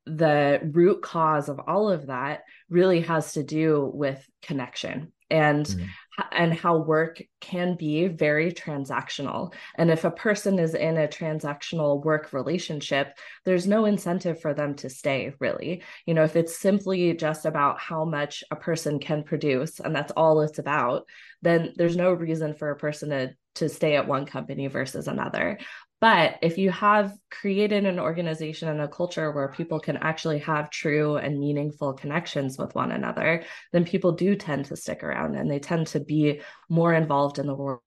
the 0.05 0.62
root 0.63 1.01
cause 1.01 1.50
of 1.50 1.60
all 1.67 1.89
of 1.89 2.07
that 2.07 2.41
really 2.69 3.01
has 3.01 3.34
to 3.34 3.43
do 3.43 3.89
with 3.93 4.25
connection 4.41 5.12
and 5.29 5.65
mm 5.65 5.86
and 6.31 6.53
how 6.53 6.77
work 6.77 7.21
can 7.41 7.75
be 7.75 8.07
very 8.07 8.51
transactional. 8.51 9.53
And 9.75 9.91
if 9.91 10.03
a 10.03 10.12
person 10.12 10.59
is 10.59 10.74
in 10.74 10.97
a 10.97 11.07
transactional 11.07 12.03
work 12.03 12.33
relationship 12.33 13.17
there's 13.45 13.67
no 13.67 13.86
incentive 13.86 14.41
for 14.41 14.53
them 14.53 14.75
to 14.75 14.89
stay 14.89 15.33
really. 15.39 15.83
You 16.05 16.13
know 16.13 16.24
if 16.24 16.36
it's 16.36 16.57
simply 16.57 17.13
just 17.13 17.45
about 17.45 17.79
how 17.79 18.05
much 18.05 18.43
a 18.51 18.55
person 18.55 19.00
can 19.00 19.24
produce 19.24 19.79
and 19.79 19.95
that's 19.95 20.12
all 20.15 20.41
it's 20.41 20.59
about 20.59 21.05
then 21.41 21.74
there's 21.75 21.95
no 21.95 22.12
reason 22.12 22.53
for 22.53 22.71
a 22.71 22.77
person 22.77 23.09
to 23.09 23.33
to 23.55 23.69
stay 23.69 23.95
at 23.95 24.07
one 24.07 24.25
company 24.25 24.67
versus 24.67 25.07
another 25.07 25.57
but 25.99 26.37
if 26.41 26.57
you 26.57 26.69
have 26.71 27.13
created 27.31 27.85
an 27.85 27.99
organization 27.99 28.69
and 28.69 28.81
a 28.81 28.87
culture 28.87 29.31
where 29.31 29.49
people 29.49 29.79
can 29.79 29.97
actually 29.97 30.39
have 30.39 30.69
true 30.69 31.17
and 31.17 31.39
meaningful 31.39 31.93
connections 31.93 32.57
with 32.57 32.75
one 32.75 32.91
another, 32.91 33.43
then 33.73 33.83
people 33.83 34.11
do 34.11 34.35
tend 34.35 34.65
to 34.65 34.75
stick 34.75 35.03
around 35.03 35.35
and 35.35 35.49
they 35.49 35.59
tend 35.59 35.87
to 35.87 35.99
be 35.99 36.41
more 36.69 36.93
involved 36.93 37.39
in 37.39 37.47
the 37.47 37.55
work 37.55 37.81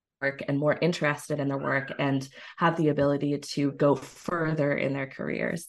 and 0.48 0.58
more 0.58 0.76
interested 0.80 1.38
in 1.38 1.48
their 1.48 1.58
work 1.58 1.92
and 1.98 2.28
have 2.56 2.76
the 2.76 2.88
ability 2.88 3.38
to 3.38 3.72
go 3.72 3.94
further 3.94 4.72
in 4.72 4.92
their 4.92 5.06
careers. 5.06 5.68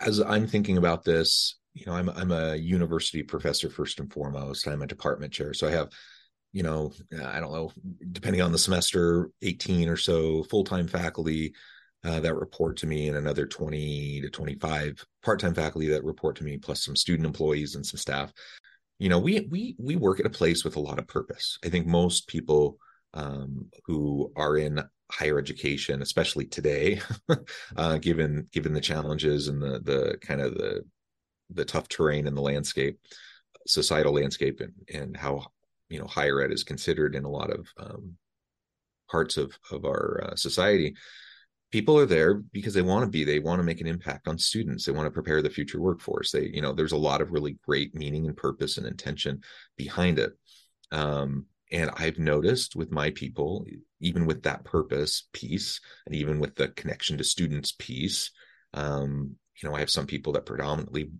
As 0.00 0.20
I'm 0.20 0.46
thinking 0.46 0.76
about 0.76 1.04
this, 1.04 1.58
you 1.74 1.84
know, 1.84 1.92
I'm 1.92 2.08
I'm 2.10 2.32
a 2.32 2.56
university 2.56 3.22
professor 3.22 3.68
first 3.68 4.00
and 4.00 4.10
foremost. 4.10 4.66
I'm 4.66 4.82
a 4.82 4.86
department 4.86 5.32
chair, 5.32 5.52
so 5.52 5.68
I 5.68 5.72
have 5.72 5.90
you 6.52 6.62
know, 6.62 6.92
I 7.24 7.40
don't 7.40 7.52
know, 7.52 7.70
depending 8.12 8.42
on 8.42 8.52
the 8.52 8.58
semester, 8.58 9.30
18 9.42 9.88
or 9.88 9.96
so 9.96 10.42
full 10.44 10.64
time 10.64 10.88
faculty 10.88 11.54
uh, 12.04 12.20
that 12.20 12.34
report 12.34 12.76
to 12.78 12.86
me, 12.86 13.08
and 13.08 13.16
another 13.16 13.46
20 13.46 14.20
to 14.22 14.30
25 14.30 15.04
part 15.22 15.40
time 15.40 15.54
faculty 15.54 15.88
that 15.88 16.04
report 16.04 16.36
to 16.36 16.44
me, 16.44 16.56
plus 16.56 16.84
some 16.84 16.96
student 16.96 17.26
employees 17.26 17.74
and 17.74 17.84
some 17.84 17.98
staff. 17.98 18.32
You 18.98 19.08
know, 19.08 19.18
we 19.18 19.46
we 19.50 19.76
we 19.78 19.96
work 19.96 20.20
at 20.20 20.26
a 20.26 20.30
place 20.30 20.64
with 20.64 20.76
a 20.76 20.80
lot 20.80 20.98
of 20.98 21.08
purpose. 21.08 21.58
I 21.64 21.68
think 21.68 21.86
most 21.86 22.28
people 22.28 22.78
um, 23.12 23.66
who 23.84 24.32
are 24.36 24.56
in 24.56 24.82
higher 25.10 25.38
education, 25.38 26.02
especially 26.02 26.46
today, 26.46 27.00
uh, 27.76 27.98
given 27.98 28.48
given 28.52 28.72
the 28.72 28.80
challenges 28.80 29.48
and 29.48 29.60
the 29.60 29.80
the 29.80 30.18
kind 30.20 30.40
of 30.40 30.54
the 30.54 30.84
the 31.50 31.64
tough 31.64 31.88
terrain 31.88 32.26
in 32.26 32.34
the 32.34 32.42
landscape, 32.42 32.98
societal 33.66 34.14
landscape, 34.14 34.60
and 34.60 34.72
and 34.92 35.16
how 35.16 35.46
you 35.88 35.98
know 35.98 36.06
higher 36.06 36.40
ed 36.40 36.52
is 36.52 36.64
considered 36.64 37.14
in 37.14 37.24
a 37.24 37.30
lot 37.30 37.50
of 37.50 37.66
um, 37.78 38.12
parts 39.10 39.36
of 39.36 39.56
of 39.70 39.84
our 39.84 40.22
uh, 40.24 40.36
society 40.36 40.94
people 41.72 41.98
are 41.98 42.06
there 42.06 42.34
because 42.52 42.74
they 42.74 42.82
want 42.82 43.04
to 43.04 43.10
be 43.10 43.24
they 43.24 43.38
want 43.38 43.58
to 43.58 43.64
make 43.64 43.80
an 43.80 43.86
impact 43.86 44.28
on 44.28 44.38
students 44.38 44.84
they 44.84 44.92
want 44.92 45.06
to 45.06 45.10
prepare 45.10 45.42
the 45.42 45.50
future 45.50 45.80
workforce 45.80 46.30
they 46.30 46.46
you 46.52 46.62
know 46.62 46.72
there's 46.72 46.92
a 46.92 46.96
lot 46.96 47.20
of 47.20 47.32
really 47.32 47.58
great 47.64 47.94
meaning 47.94 48.26
and 48.26 48.36
purpose 48.36 48.78
and 48.78 48.86
intention 48.86 49.40
behind 49.76 50.18
it. 50.18 50.32
Um, 50.92 51.46
and 51.72 51.90
i've 51.96 52.18
noticed 52.18 52.76
with 52.76 52.92
my 52.92 53.10
people 53.10 53.66
even 54.00 54.24
with 54.26 54.42
that 54.44 54.64
purpose 54.64 55.26
piece 55.32 55.80
and 56.06 56.14
even 56.14 56.38
with 56.38 56.54
the 56.54 56.68
connection 56.68 57.18
to 57.18 57.24
students 57.24 57.72
piece 57.78 58.30
um, 58.74 59.34
you 59.60 59.68
know 59.68 59.74
i 59.74 59.80
have 59.80 59.90
some 59.90 60.06
people 60.06 60.32
that 60.32 60.46
predominantly 60.46 61.10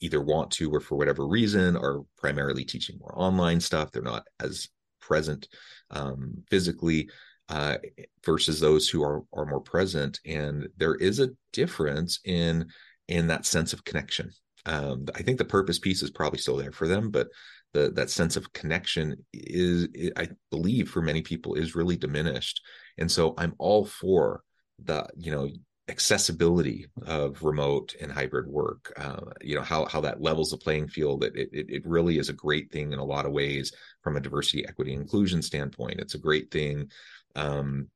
either 0.00 0.20
want 0.20 0.50
to 0.52 0.72
or 0.72 0.80
for 0.80 0.96
whatever 0.96 1.26
reason 1.26 1.76
are 1.76 2.00
primarily 2.16 2.64
teaching 2.64 2.98
more 3.00 3.14
online 3.16 3.60
stuff. 3.60 3.90
They're 3.90 4.02
not 4.02 4.24
as 4.40 4.68
present 5.00 5.48
um, 5.90 6.44
physically 6.50 7.10
uh, 7.48 7.78
versus 8.24 8.60
those 8.60 8.88
who 8.88 9.02
are 9.02 9.22
are 9.32 9.46
more 9.46 9.60
present. 9.60 10.20
And 10.26 10.68
there 10.76 10.94
is 10.94 11.18
a 11.20 11.30
difference 11.52 12.20
in 12.24 12.66
in 13.08 13.26
that 13.28 13.46
sense 13.46 13.72
of 13.72 13.84
connection. 13.84 14.30
Um, 14.66 15.06
i 15.14 15.22
think 15.22 15.38
the 15.38 15.44
purpose 15.44 15.78
piece 15.78 16.02
is 16.02 16.10
probably 16.10 16.40
still 16.40 16.56
there 16.56 16.72
for 16.72 16.88
them 16.88 17.10
but 17.10 17.28
the 17.72 17.90
that 17.92 18.10
sense 18.10 18.36
of 18.36 18.52
connection 18.52 19.24
is 19.32 19.88
i 20.16 20.28
believe 20.50 20.90
for 20.90 21.00
many 21.00 21.22
people 21.22 21.54
is 21.54 21.74
really 21.74 21.96
diminished. 21.96 22.60
And 22.98 23.10
so 23.10 23.34
i'm 23.38 23.54
all 23.58 23.84
for 23.84 24.42
the 24.82 25.06
you 25.16 25.30
know 25.30 25.48
accessibility 25.88 26.86
of 27.06 27.42
remote 27.42 27.94
and 28.00 28.12
hybrid 28.12 28.46
work 28.46 28.92
uh, 28.98 29.20
you 29.40 29.54
know 29.54 29.62
how 29.62 29.86
how 29.86 30.00
that 30.00 30.20
levels 30.20 30.50
the 30.50 30.56
playing 30.56 30.86
field 30.86 31.24
it, 31.24 31.32
it 31.34 31.66
it 31.68 31.86
really 31.86 32.18
is 32.18 32.28
a 32.28 32.34
great 32.34 32.70
thing 32.70 32.92
in 32.92 32.98
a 32.98 33.04
lot 33.04 33.24
of 33.24 33.32
ways 33.32 33.72
from 34.02 34.16
a 34.16 34.20
diversity 34.20 34.66
equity 34.66 34.94
inclusion 34.94 35.42
standpoint. 35.42 36.00
It's 36.00 36.14
a 36.14 36.18
great 36.18 36.50
thing 36.50 36.90
um, 37.36 37.88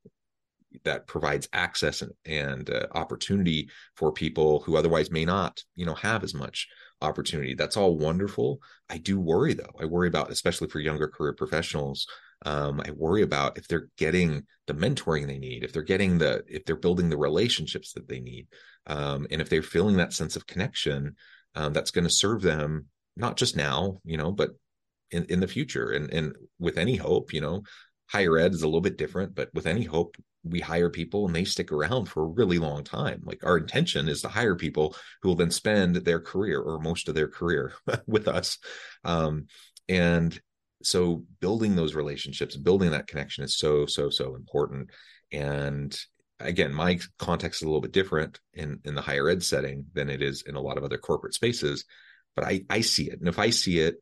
that 0.83 1.07
provides 1.07 1.49
access 1.53 2.01
and, 2.01 2.11
and 2.25 2.69
uh, 2.69 2.87
opportunity 2.93 3.69
for 3.95 4.11
people 4.11 4.59
who 4.61 4.75
otherwise 4.75 5.11
may 5.11 5.25
not 5.25 5.63
you 5.75 5.85
know 5.85 5.95
have 5.95 6.23
as 6.23 6.33
much 6.33 6.67
opportunity. 7.01 7.53
That's 7.53 7.77
all 7.77 7.97
wonderful. 7.97 8.59
I 8.89 8.97
do 8.97 9.19
worry 9.19 9.53
though. 9.53 9.73
I 9.79 9.85
worry 9.85 10.07
about 10.07 10.31
especially 10.31 10.67
for 10.69 10.79
younger 10.79 11.07
career 11.07 11.33
professionals 11.33 12.07
um, 12.43 12.81
i 12.85 12.91
worry 12.91 13.21
about 13.21 13.57
if 13.57 13.67
they're 13.67 13.89
getting 13.97 14.43
the 14.67 14.73
mentoring 14.73 15.27
they 15.27 15.37
need 15.37 15.63
if 15.63 15.73
they're 15.73 15.81
getting 15.81 16.17
the 16.17 16.43
if 16.47 16.65
they're 16.65 16.75
building 16.75 17.09
the 17.09 17.17
relationships 17.17 17.93
that 17.93 18.07
they 18.07 18.19
need 18.19 18.47
um, 18.87 19.27
and 19.31 19.41
if 19.41 19.49
they're 19.49 19.61
feeling 19.61 19.97
that 19.97 20.13
sense 20.13 20.35
of 20.35 20.47
connection 20.47 21.15
um, 21.55 21.73
that's 21.73 21.91
going 21.91 22.05
to 22.05 22.09
serve 22.09 22.41
them 22.41 22.85
not 23.15 23.37
just 23.37 23.55
now 23.55 23.99
you 24.03 24.17
know 24.17 24.31
but 24.31 24.51
in, 25.11 25.25
in 25.25 25.39
the 25.39 25.47
future 25.47 25.91
and 25.91 26.11
and 26.11 26.35
with 26.59 26.77
any 26.77 26.95
hope 26.95 27.33
you 27.33 27.41
know 27.41 27.63
higher 28.07 28.37
ed 28.37 28.53
is 28.53 28.63
a 28.63 28.67
little 28.67 28.81
bit 28.81 28.97
different 28.97 29.33
but 29.33 29.49
with 29.53 29.65
any 29.65 29.83
hope 29.83 30.15
we 30.43 30.59
hire 30.59 30.89
people 30.89 31.25
and 31.25 31.35
they 31.35 31.45
stick 31.45 31.71
around 31.71 32.05
for 32.05 32.23
a 32.23 32.27
really 32.27 32.59
long 32.59 32.83
time. 32.83 33.21
Like 33.25 33.45
our 33.45 33.57
intention 33.57 34.07
is 34.09 34.21
to 34.21 34.27
hire 34.27 34.55
people 34.55 34.95
who 35.21 35.29
will 35.29 35.35
then 35.35 35.51
spend 35.51 35.95
their 35.97 36.19
career 36.19 36.59
or 36.59 36.79
most 36.79 37.07
of 37.07 37.15
their 37.15 37.27
career 37.27 37.73
with 38.07 38.27
us. 38.27 38.57
Um, 39.03 39.47
and 39.87 40.39
so 40.83 41.23
building 41.39 41.75
those 41.75 41.95
relationships, 41.95 42.55
building 42.55 42.91
that 42.91 43.07
connection 43.07 43.43
is 43.43 43.57
so, 43.57 43.85
so, 43.85 44.09
so 44.09 44.35
important. 44.35 44.89
And 45.31 45.97
again, 46.39 46.73
my 46.73 46.99
context 47.17 47.61
is 47.61 47.63
a 47.63 47.67
little 47.67 47.81
bit 47.81 47.91
different 47.91 48.39
in, 48.53 48.79
in 48.85 48.95
the 48.95 49.01
higher 49.01 49.29
ed 49.29 49.43
setting 49.43 49.85
than 49.93 50.09
it 50.09 50.21
is 50.21 50.43
in 50.43 50.55
a 50.55 50.61
lot 50.61 50.77
of 50.77 50.83
other 50.83 50.97
corporate 50.97 51.33
spaces, 51.33 51.85
but 52.35 52.45
I, 52.45 52.61
I 52.69 52.81
see 52.81 53.09
it. 53.09 53.19
And 53.19 53.27
if 53.27 53.39
I 53.39 53.49
see 53.49 53.79
it 53.79 53.95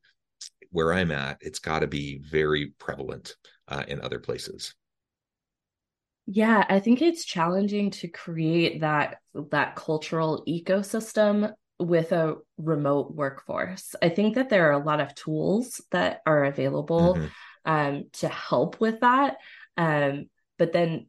where 0.71 0.93
I'm 0.93 1.11
at, 1.11 1.37
it's 1.41 1.59
got 1.59 1.79
to 1.79 1.87
be 1.87 2.19
very 2.19 2.73
prevalent 2.77 3.35
uh, 3.67 3.83
in 3.87 4.01
other 4.01 4.19
places. 4.19 4.73
Yeah, 6.27 6.63
I 6.69 6.79
think 6.79 7.01
it's 7.01 7.25
challenging 7.25 7.91
to 7.91 8.07
create 8.07 8.81
that 8.81 9.17
that 9.49 9.75
cultural 9.75 10.43
ecosystem 10.47 11.51
with 11.81 12.11
a 12.11 12.35
remote 12.57 13.13
workforce. 13.13 13.95
I 14.01 14.09
think 14.09 14.35
that 14.35 14.49
there 14.49 14.69
are 14.69 14.79
a 14.79 14.83
lot 14.83 15.01
of 15.01 15.15
tools 15.15 15.81
that 15.91 16.21
are 16.25 16.45
available 16.45 17.15
mm-hmm. 17.15 17.27
um, 17.65 18.05
to 18.13 18.27
help 18.27 18.79
with 18.79 19.01
that. 19.01 19.37
Um, 19.77 20.29
but 20.57 20.73
then 20.73 21.07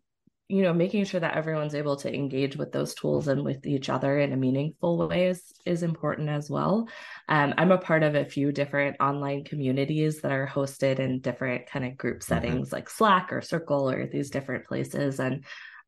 you 0.53 0.63
know 0.63 0.75
making 0.75 1.05
sure 1.07 1.21
that 1.21 1.35
everyone's 1.35 1.75
able 1.75 1.97
to 1.97 2.15
engage 2.15 2.57
with 2.57 2.73
those 2.73 2.95
tools 2.95 3.27
and 3.27 3.43
with 3.43 3.67
each 3.67 3.89
other 3.89 4.19
in 4.19 4.35
a 4.35 4.37
meaningful 4.37 5.09
way 5.09 5.29
is, 5.29 5.43
is 5.65 5.83
important 5.83 6.29
as 6.29 6.51
well 6.51 6.87
um, 7.31 7.55
i'm 7.57 7.73
a 7.73 7.79
part 7.79 8.03
of 8.03 8.15
a 8.15 8.27
few 8.27 8.53
different 8.53 8.97
online 9.01 9.45
communities 9.45 10.21
that 10.21 10.31
are 10.31 10.47
hosted 10.47 10.99
in 10.99 11.21
different 11.21 11.67
kind 11.67 11.87
of 11.87 11.97
group 11.97 12.19
mm-hmm. 12.19 12.35
settings 12.35 12.69
mm-hmm. 12.69 12.77
like 12.77 12.91
slack 12.91 13.33
or 13.33 13.41
circle 13.41 13.89
or 13.89 14.07
these 14.07 14.29
different 14.29 14.67
places 14.67 15.21
and 15.21 15.45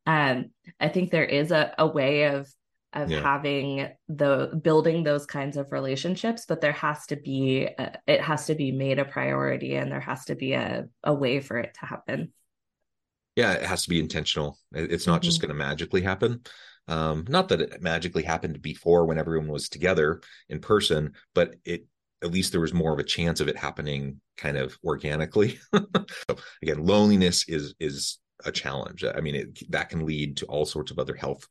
um, 0.07 0.45
i 0.79 0.87
think 0.87 1.11
there 1.11 1.25
is 1.25 1.51
a, 1.51 1.73
a 1.77 1.85
way 1.85 2.23
of 2.23 2.51
of 2.95 3.11
yeah. 3.11 3.21
having 3.21 3.89
the 4.07 4.59
building 4.63 5.03
those 5.03 5.25
kinds 5.25 5.57
of 5.57 5.71
relationships 5.71 6.45
but 6.47 6.61
there 6.61 6.71
has 6.71 7.05
to 7.05 7.15
be 7.15 7.63
a, 7.63 7.97
it 8.07 8.21
has 8.21 8.45
to 8.45 8.55
be 8.55 8.71
made 8.71 8.97
a 8.97 9.05
priority 9.05 9.75
and 9.75 9.91
there 9.91 9.99
has 9.99 10.25
to 10.25 10.35
be 10.35 10.53
a, 10.53 10.85
a 11.03 11.13
way 11.13 11.39
for 11.39 11.57
it 11.57 11.75
to 11.79 11.85
happen. 11.85 12.31
Yeah 13.35 13.53
it 13.53 13.63
has 13.63 13.83
to 13.83 13.89
be 13.89 13.99
intentional. 13.99 14.57
It's 14.71 15.07
not 15.07 15.21
mm-hmm. 15.21 15.25
just 15.25 15.41
going 15.41 15.49
to 15.49 15.55
magically 15.55 16.01
happen. 16.01 16.41
Um, 16.87 17.25
not 17.27 17.49
that 17.49 17.61
it 17.61 17.81
magically 17.81 18.23
happened 18.23 18.61
before 18.61 19.05
when 19.05 19.17
everyone 19.17 19.47
was 19.47 19.69
together 19.69 20.21
in 20.49 20.59
person 20.59 21.13
but 21.33 21.55
it 21.65 21.85
at 22.23 22.31
least 22.31 22.51
there 22.51 22.61
was 22.61 22.73
more 22.73 22.93
of 22.93 22.99
a 22.99 23.03
chance 23.03 23.39
of 23.39 23.49
it 23.49 23.57
happening 23.57 24.21
kind 24.37 24.57
of 24.57 24.77
organically. 24.83 25.59
So 26.29 26.37
again 26.61 26.85
loneliness 26.85 27.47
is 27.49 27.75
is 27.79 28.19
a 28.45 28.51
challenge. 28.51 29.03
I 29.03 29.21
mean 29.21 29.35
it, 29.35 29.71
that 29.71 29.89
can 29.89 30.05
lead 30.05 30.37
to 30.37 30.45
all 30.45 30.65
sorts 30.65 30.91
of 30.91 30.99
other 30.99 31.15
health 31.15 31.47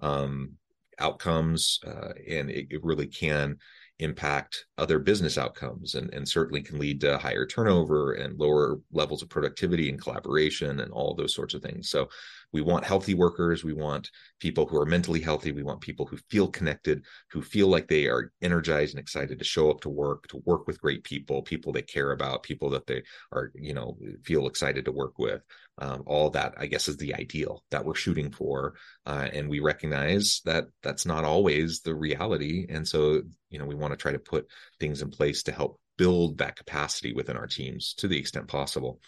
um, 0.00 0.52
outcomes 0.98 1.80
uh, 1.86 2.12
and 2.28 2.50
it, 2.50 2.66
it, 2.70 2.84
really 2.84 3.06
can 3.06 3.56
impact 3.98 4.66
other 4.78 4.98
business 4.98 5.38
outcomes 5.38 5.94
and, 5.94 6.12
and 6.12 6.28
certainly 6.28 6.62
can 6.62 6.78
lead 6.78 7.00
to 7.00 7.18
higher 7.18 7.46
turnover 7.46 8.12
and 8.12 8.38
lower 8.38 8.78
levels 8.92 9.22
of 9.22 9.28
productivity 9.28 9.88
and 9.88 10.00
collaboration 10.00 10.80
and 10.80 10.92
all 10.92 11.14
those 11.14 11.34
sorts 11.34 11.54
of 11.54 11.62
things. 11.62 11.88
So 11.90 12.08
we 12.56 12.62
want 12.62 12.86
healthy 12.86 13.12
workers. 13.12 13.62
We 13.62 13.74
want 13.74 14.10
people 14.40 14.64
who 14.64 14.78
are 14.78 14.86
mentally 14.86 15.20
healthy. 15.20 15.52
We 15.52 15.62
want 15.62 15.82
people 15.82 16.06
who 16.06 16.16
feel 16.30 16.48
connected, 16.48 17.04
who 17.30 17.42
feel 17.42 17.68
like 17.68 17.86
they 17.86 18.06
are 18.06 18.32
energized 18.40 18.94
and 18.94 18.98
excited 18.98 19.38
to 19.38 19.44
show 19.44 19.70
up 19.70 19.82
to 19.82 19.90
work, 19.90 20.26
to 20.28 20.42
work 20.46 20.66
with 20.66 20.80
great 20.80 21.04
people, 21.04 21.42
people 21.42 21.70
they 21.70 21.82
care 21.82 22.12
about, 22.12 22.44
people 22.44 22.70
that 22.70 22.86
they 22.86 23.02
are, 23.30 23.52
you 23.54 23.74
know, 23.74 23.98
feel 24.24 24.46
excited 24.46 24.86
to 24.86 24.90
work 24.92 25.18
with. 25.18 25.42
Um, 25.76 26.04
all 26.06 26.30
that, 26.30 26.54
I 26.56 26.64
guess, 26.64 26.88
is 26.88 26.96
the 26.96 27.14
ideal 27.14 27.62
that 27.70 27.84
we're 27.84 27.94
shooting 27.94 28.30
for. 28.30 28.76
Uh, 29.04 29.28
and 29.30 29.50
we 29.50 29.60
recognize 29.60 30.40
that 30.46 30.64
that's 30.82 31.04
not 31.04 31.24
always 31.24 31.82
the 31.82 31.94
reality. 31.94 32.64
And 32.70 32.88
so, 32.88 33.20
you 33.50 33.58
know, 33.58 33.66
we 33.66 33.74
want 33.74 33.92
to 33.92 33.98
try 33.98 34.12
to 34.12 34.18
put 34.18 34.46
things 34.80 35.02
in 35.02 35.10
place 35.10 35.42
to 35.42 35.52
help 35.52 35.78
build 35.98 36.38
that 36.38 36.56
capacity 36.56 37.12
within 37.12 37.36
our 37.36 37.48
teams 37.48 37.92
to 37.98 38.08
the 38.08 38.18
extent 38.18 38.48
possible. 38.48 38.98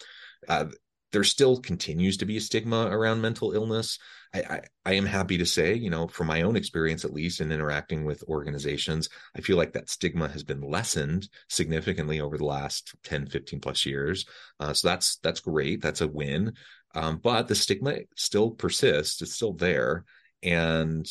Uh, 0.47 0.65
there 1.11 1.23
still 1.23 1.59
continues 1.59 2.17
to 2.17 2.25
be 2.25 2.37
a 2.37 2.41
stigma 2.41 2.87
around 2.87 3.21
mental 3.21 3.51
illness. 3.51 3.97
I, 4.33 4.39
I, 4.41 4.61
I, 4.85 4.93
am 4.93 5.05
happy 5.05 5.39
to 5.39 5.45
say, 5.45 5.73
you 5.73 5.89
know, 5.89 6.07
from 6.07 6.27
my 6.27 6.43
own 6.43 6.55
experience, 6.55 7.03
at 7.03 7.13
least 7.13 7.41
in 7.41 7.51
interacting 7.51 8.05
with 8.05 8.23
organizations, 8.23 9.09
I 9.35 9.41
feel 9.41 9.57
like 9.57 9.73
that 9.73 9.89
stigma 9.89 10.27
has 10.27 10.43
been 10.43 10.61
lessened 10.61 11.29
significantly 11.47 12.21
over 12.21 12.37
the 12.37 12.45
last 12.45 12.93
10, 13.03 13.27
15 13.27 13.59
plus 13.59 13.85
years. 13.85 14.25
Uh, 14.59 14.73
so 14.73 14.87
that's, 14.87 15.17
that's 15.17 15.39
great. 15.39 15.81
That's 15.81 16.01
a 16.01 16.07
win. 16.07 16.53
Um, 16.93 17.17
but 17.17 17.47
the 17.47 17.55
stigma 17.55 17.99
still 18.15 18.51
persists. 18.51 19.21
It's 19.21 19.33
still 19.33 19.53
there. 19.53 20.05
And 20.43 21.09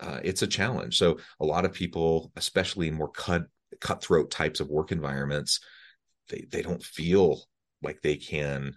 uh, 0.00 0.20
it's 0.22 0.42
a 0.42 0.46
challenge. 0.46 0.96
So 0.96 1.18
a 1.40 1.44
lot 1.44 1.64
of 1.64 1.72
people, 1.72 2.32
especially 2.36 2.88
in 2.88 2.94
more 2.94 3.10
cut, 3.10 3.46
cutthroat 3.80 4.30
types 4.30 4.60
of 4.60 4.68
work 4.68 4.92
environments, 4.92 5.60
they, 6.28 6.46
they 6.50 6.62
don't 6.62 6.82
feel 6.82 7.42
like 7.82 8.00
they 8.02 8.16
can 8.16 8.76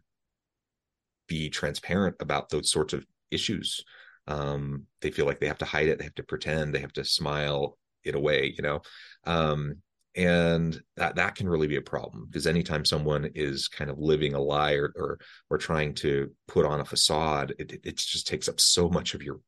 be 1.30 1.50
transparent 1.50 2.18
about 2.20 2.50
those 2.50 2.70
sorts 2.70 2.94
of 2.94 3.06
issues. 3.32 3.84
Um, 4.28 4.86
they 5.02 5.12
feel 5.12 5.26
like 5.26 5.40
they 5.40 5.48
have 5.48 5.60
to 5.60 5.66
hide 5.66 5.88
it, 5.88 5.98
they 5.98 6.04
have 6.04 6.16
to 6.16 6.24
pretend, 6.24 6.74
they 6.74 6.80
have 6.80 6.94
to 6.94 7.06
smile 7.06 7.78
it 8.04 8.16
away, 8.16 8.54
you 8.58 8.64
know. 8.64 8.82
Um, 9.26 9.76
and 10.16 10.82
that 10.98 11.16
that 11.16 11.36
can 11.36 11.48
really 11.48 11.68
be 11.68 11.76
a 11.76 11.82
problem 11.82 12.26
because 12.26 12.48
anytime 12.48 12.84
someone 12.84 13.30
is 13.36 13.68
kind 13.68 13.92
of 13.92 14.00
living 14.00 14.34
a 14.34 14.42
lie 14.42 14.74
or 14.74 14.92
or, 14.96 15.20
or 15.50 15.58
trying 15.58 15.94
to 15.94 16.32
put 16.48 16.66
on 16.66 16.82
a 16.82 16.86
facade, 16.86 17.54
it, 17.60 17.80
it 17.84 17.98
just 17.98 18.28
takes 18.28 18.50
up 18.50 18.60
so 18.60 18.90
much 18.90 19.14
of 19.14 19.24
your 19.24 19.40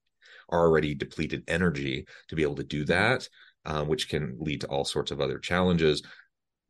already 0.52 0.94
depleted 0.94 1.44
energy 1.48 2.06
to 2.28 2.36
be 2.36 2.44
able 2.44 2.56
to 2.56 2.64
do 2.64 2.86
that, 2.86 3.28
um, 3.66 3.88
which 3.88 4.10
can 4.10 4.36
lead 4.40 4.62
to 4.62 4.68
all 4.68 4.86
sorts 4.86 5.12
of 5.12 5.22
other 5.22 5.40
challenges 5.40 6.04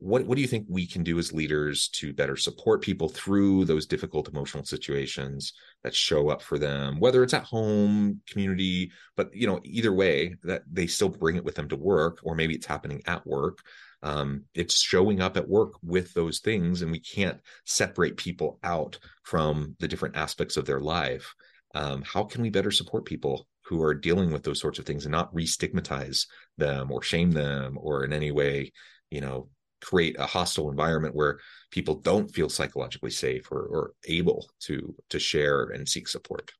what 0.02 0.24
what 0.26 0.36
do 0.36 0.42
you 0.42 0.48
think 0.48 0.66
we 0.68 0.86
can 0.86 1.02
do 1.02 1.18
as 1.18 1.32
leaders 1.32 1.88
to 1.88 2.12
better 2.12 2.36
support 2.36 2.82
people 2.82 3.08
through 3.08 3.64
those 3.64 3.86
difficult 3.86 4.28
emotional 4.28 4.64
situations 4.64 5.52
that 5.84 5.94
show 5.94 6.28
up 6.28 6.42
for 6.42 6.58
them 6.58 6.98
whether 6.98 7.22
it's 7.22 7.34
at 7.34 7.44
home 7.44 8.20
community 8.28 8.90
but 9.16 9.34
you 9.34 9.46
know 9.46 9.60
either 9.64 9.92
way 9.92 10.34
that 10.42 10.62
they 10.70 10.86
still 10.86 11.08
bring 11.08 11.36
it 11.36 11.44
with 11.44 11.54
them 11.54 11.68
to 11.68 11.76
work 11.76 12.18
or 12.22 12.34
maybe 12.34 12.54
it's 12.54 12.66
happening 12.66 13.02
at 13.06 13.26
work. 13.26 13.58
Um, 14.04 14.44
it's 14.54 14.80
showing 14.80 15.20
up 15.20 15.36
at 15.36 15.48
work 15.48 15.74
with 15.82 16.12
those 16.12 16.40
things 16.40 16.82
and 16.82 16.90
we 16.90 16.98
can't 16.98 17.40
separate 17.64 18.16
people 18.16 18.58
out 18.64 18.98
from 19.22 19.76
the 19.78 19.86
different 19.86 20.16
aspects 20.16 20.56
of 20.56 20.64
their 20.64 20.80
life. 20.80 21.32
Um, 21.74 22.02
how 22.02 22.24
can 22.24 22.42
we 22.42 22.50
better 22.50 22.72
support 22.72 23.04
people 23.04 23.46
who 23.64 23.80
are 23.82 23.94
dealing 23.94 24.32
with 24.32 24.42
those 24.42 24.60
sorts 24.60 24.80
of 24.80 24.84
things 24.84 25.04
and 25.04 25.12
not 25.12 25.32
re-stigmatize 25.32 26.26
them 26.58 26.90
or 26.90 27.00
shame 27.00 27.30
them 27.30 27.78
or 27.80 28.04
in 28.04 28.12
any 28.12 28.32
way 28.32 28.72
you 29.10 29.20
know 29.20 29.48
create 29.82 30.16
a 30.18 30.26
hostile 30.26 30.70
environment 30.70 31.14
where 31.14 31.38
people 31.70 31.96
don't 31.96 32.32
feel 32.34 32.48
psychologically 32.48 33.10
safe 33.10 33.50
or, 33.50 33.62
or 33.62 33.92
able 34.06 34.48
to 34.60 34.94
to 35.08 35.18
share 35.18 35.64
and 35.64 35.88
seek 35.88 36.08
support 36.08 36.52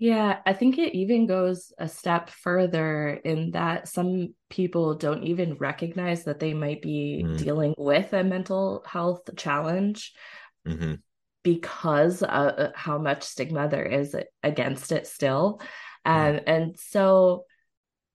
yeah, 0.00 0.38
I 0.46 0.54
think 0.54 0.78
it 0.78 0.96
even 0.96 1.26
goes 1.26 1.74
a 1.76 1.86
step 1.86 2.30
further 2.30 3.20
in 3.22 3.50
that 3.50 3.86
some 3.86 4.34
people 4.48 4.94
don't 4.94 5.24
even 5.24 5.56
recognize 5.56 6.24
that 6.24 6.40
they 6.40 6.54
might 6.54 6.80
be 6.80 7.22
mm. 7.22 7.36
dealing 7.36 7.74
with 7.76 8.14
a 8.14 8.24
mental 8.24 8.82
health 8.86 9.28
challenge 9.36 10.14
mm-hmm. 10.66 10.94
because 11.42 12.22
of 12.22 12.72
how 12.74 12.96
much 12.96 13.24
stigma 13.24 13.68
there 13.68 13.84
is 13.84 14.16
against 14.42 14.90
it 14.90 15.06
still. 15.06 15.60
Mm. 16.06 16.10
Um, 16.36 16.40
and 16.46 16.78
so 16.78 17.44
uh, 17.44 17.49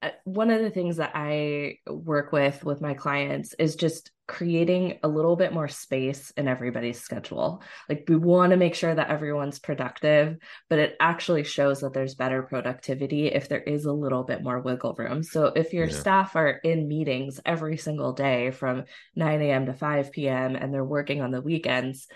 Uh, 0.06 0.12
one 0.26 0.52
of 0.52 0.62
the 0.62 0.70
things 0.70 0.98
that 0.98 1.12
I 1.16 1.80
work 1.88 2.32
with 2.32 2.64
with 2.64 2.80
my 2.80 2.94
clients 2.94 3.56
is 3.58 3.76
just 3.76 4.12
creating 4.28 5.00
a 5.02 5.08
little 5.08 5.36
bit 5.36 5.52
more 5.52 5.68
space 5.68 6.30
in 6.38 6.48
everybody's 6.48 7.02
schedule. 7.02 7.64
Like 7.90 8.06
we 8.08 8.16
want 8.16 8.52
to 8.52 8.58
make 8.58 8.76
sure 8.76 8.94
that 8.94 9.10
everyone's 9.10 9.58
productive, 9.58 10.38
but 10.70 10.78
it 10.78 10.96
actually 11.00 11.44
shows 11.44 11.82
that 11.82 11.94
there's 11.94 12.14
better 12.14 12.44
productivity 12.44 13.28
if 13.28 13.50
there 13.50 13.62
is 13.62 13.86
a 13.86 13.92
little 13.92 14.24
bit 14.24 14.44
more 14.44 14.62
wiggle 14.62 14.94
room. 14.94 15.24
So 15.24 15.46
if 15.48 15.74
your 15.74 15.88
yeah. 15.88 15.96
staff 15.96 16.36
are 16.36 16.52
in 16.52 16.88
meetings 16.88 17.40
every 17.44 17.78
single 17.78 18.14
day 18.14 18.52
from 18.52 18.84
9 19.16 19.42
a.m. 19.42 19.66
to 19.66 19.74
5 19.74 20.12
p.m. 20.12 20.56
and 20.56 20.72
they're 20.72 20.86
working 20.86 21.22
on 21.22 21.32
the 21.32 21.42
weekends, 21.42 22.08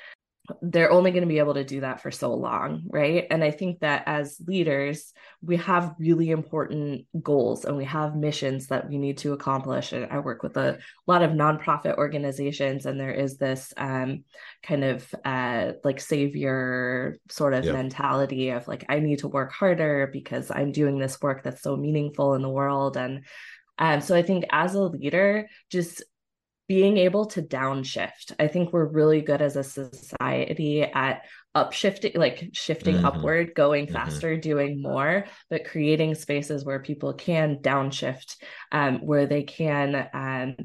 they're 0.61 0.91
only 0.91 1.11
going 1.11 1.23
to 1.23 1.27
be 1.27 1.39
able 1.39 1.53
to 1.53 1.63
do 1.63 1.81
that 1.81 2.01
for 2.01 2.11
so 2.11 2.33
long, 2.33 2.83
right? 2.87 3.25
And 3.29 3.43
I 3.43 3.51
think 3.51 3.79
that 3.79 4.03
as 4.05 4.39
leaders, 4.45 5.13
we 5.41 5.57
have 5.57 5.95
really 5.99 6.31
important 6.31 7.05
goals 7.21 7.65
and 7.65 7.77
we 7.77 7.85
have 7.85 8.15
missions 8.15 8.67
that 8.67 8.89
we 8.89 8.97
need 8.97 9.19
to 9.19 9.33
accomplish. 9.33 9.93
And 9.93 10.07
I 10.11 10.19
work 10.19 10.43
with 10.43 10.57
a 10.57 10.79
lot 11.07 11.21
of 11.21 11.31
nonprofit 11.31 11.97
organizations, 11.97 12.85
and 12.85 12.99
there 12.99 13.13
is 13.13 13.37
this 13.37 13.73
um, 13.77 14.23
kind 14.63 14.83
of 14.83 15.15
uh, 15.23 15.73
like 15.83 15.99
savior 15.99 17.19
sort 17.29 17.53
of 17.53 17.65
mentality 17.65 18.49
of 18.49 18.67
like, 18.67 18.85
I 18.89 18.99
need 18.99 19.19
to 19.19 19.27
work 19.27 19.51
harder 19.53 20.09
because 20.11 20.51
I'm 20.51 20.71
doing 20.71 20.99
this 20.99 21.21
work 21.21 21.43
that's 21.43 21.61
so 21.61 21.77
meaningful 21.77 22.33
in 22.33 22.41
the 22.41 22.49
world. 22.49 22.97
And 22.97 23.25
um, 23.77 24.01
so 24.01 24.13
I 24.15 24.23
think 24.23 24.45
as 24.51 24.75
a 24.75 24.81
leader, 24.81 25.47
just 25.69 26.03
being 26.69 26.97
able 26.97 27.25
to 27.25 27.41
downshift. 27.41 28.31
I 28.37 28.47
think 28.47 28.71
we're 28.71 28.85
really 28.85 29.21
good 29.21 29.41
as 29.41 29.55
a 29.55 29.63
society 29.63 30.83
at 30.83 31.23
upshifting, 31.57 32.15
like 32.15 32.51
shifting 32.53 32.97
mm-hmm. 32.97 33.07
upward, 33.07 33.55
going 33.55 33.87
mm-hmm. 33.87 33.95
faster, 33.95 34.37
doing 34.37 34.79
more, 34.79 35.25
but 35.49 35.65
creating 35.65 36.13
spaces 36.13 36.63
where 36.63 36.79
people 36.79 37.13
can 37.13 37.57
downshift, 37.57 38.35
um, 38.71 38.99
where 38.99 39.25
they 39.25 39.41
can 39.41 40.07
um, 40.13 40.55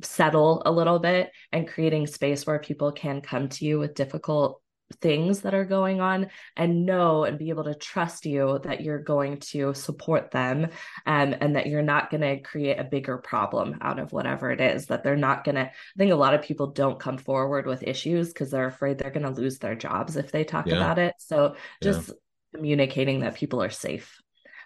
settle 0.00 0.62
a 0.64 0.70
little 0.70 1.00
bit 1.00 1.32
and 1.50 1.66
creating 1.66 2.06
space 2.06 2.46
where 2.46 2.60
people 2.60 2.92
can 2.92 3.20
come 3.20 3.48
to 3.48 3.64
you 3.64 3.80
with 3.80 3.94
difficult 3.96 4.62
things 5.00 5.40
that 5.40 5.54
are 5.54 5.64
going 5.64 6.00
on 6.00 6.28
and 6.56 6.84
know 6.84 7.24
and 7.24 7.38
be 7.38 7.50
able 7.50 7.64
to 7.64 7.74
trust 7.74 8.26
you 8.26 8.60
that 8.64 8.80
you're 8.80 8.98
going 8.98 9.38
to 9.38 9.72
support 9.74 10.30
them 10.30 10.64
um, 11.06 11.34
and 11.40 11.56
that 11.56 11.66
you're 11.66 11.82
not 11.82 12.10
going 12.10 12.20
to 12.20 12.40
create 12.40 12.78
a 12.78 12.84
bigger 12.84 13.18
problem 13.18 13.78
out 13.80 13.98
of 13.98 14.12
whatever 14.12 14.50
it 14.50 14.60
is 14.60 14.86
that 14.86 15.04
they're 15.04 15.16
not 15.16 15.44
going 15.44 15.54
to 15.54 15.62
i 15.62 15.72
think 15.96 16.12
a 16.12 16.16
lot 16.16 16.34
of 16.34 16.42
people 16.42 16.68
don't 16.68 16.98
come 16.98 17.18
forward 17.18 17.66
with 17.66 17.82
issues 17.84 18.28
because 18.28 18.50
they're 18.50 18.66
afraid 18.66 18.98
they're 18.98 19.10
going 19.10 19.26
to 19.26 19.40
lose 19.40 19.58
their 19.58 19.74
jobs 19.74 20.16
if 20.16 20.32
they 20.32 20.44
talk 20.44 20.66
yeah. 20.66 20.76
about 20.76 20.98
it 20.98 21.14
so 21.18 21.54
just 21.82 22.08
yeah. 22.08 22.14
communicating 22.54 23.20
that 23.20 23.34
people 23.34 23.62
are 23.62 23.70
safe 23.70 24.20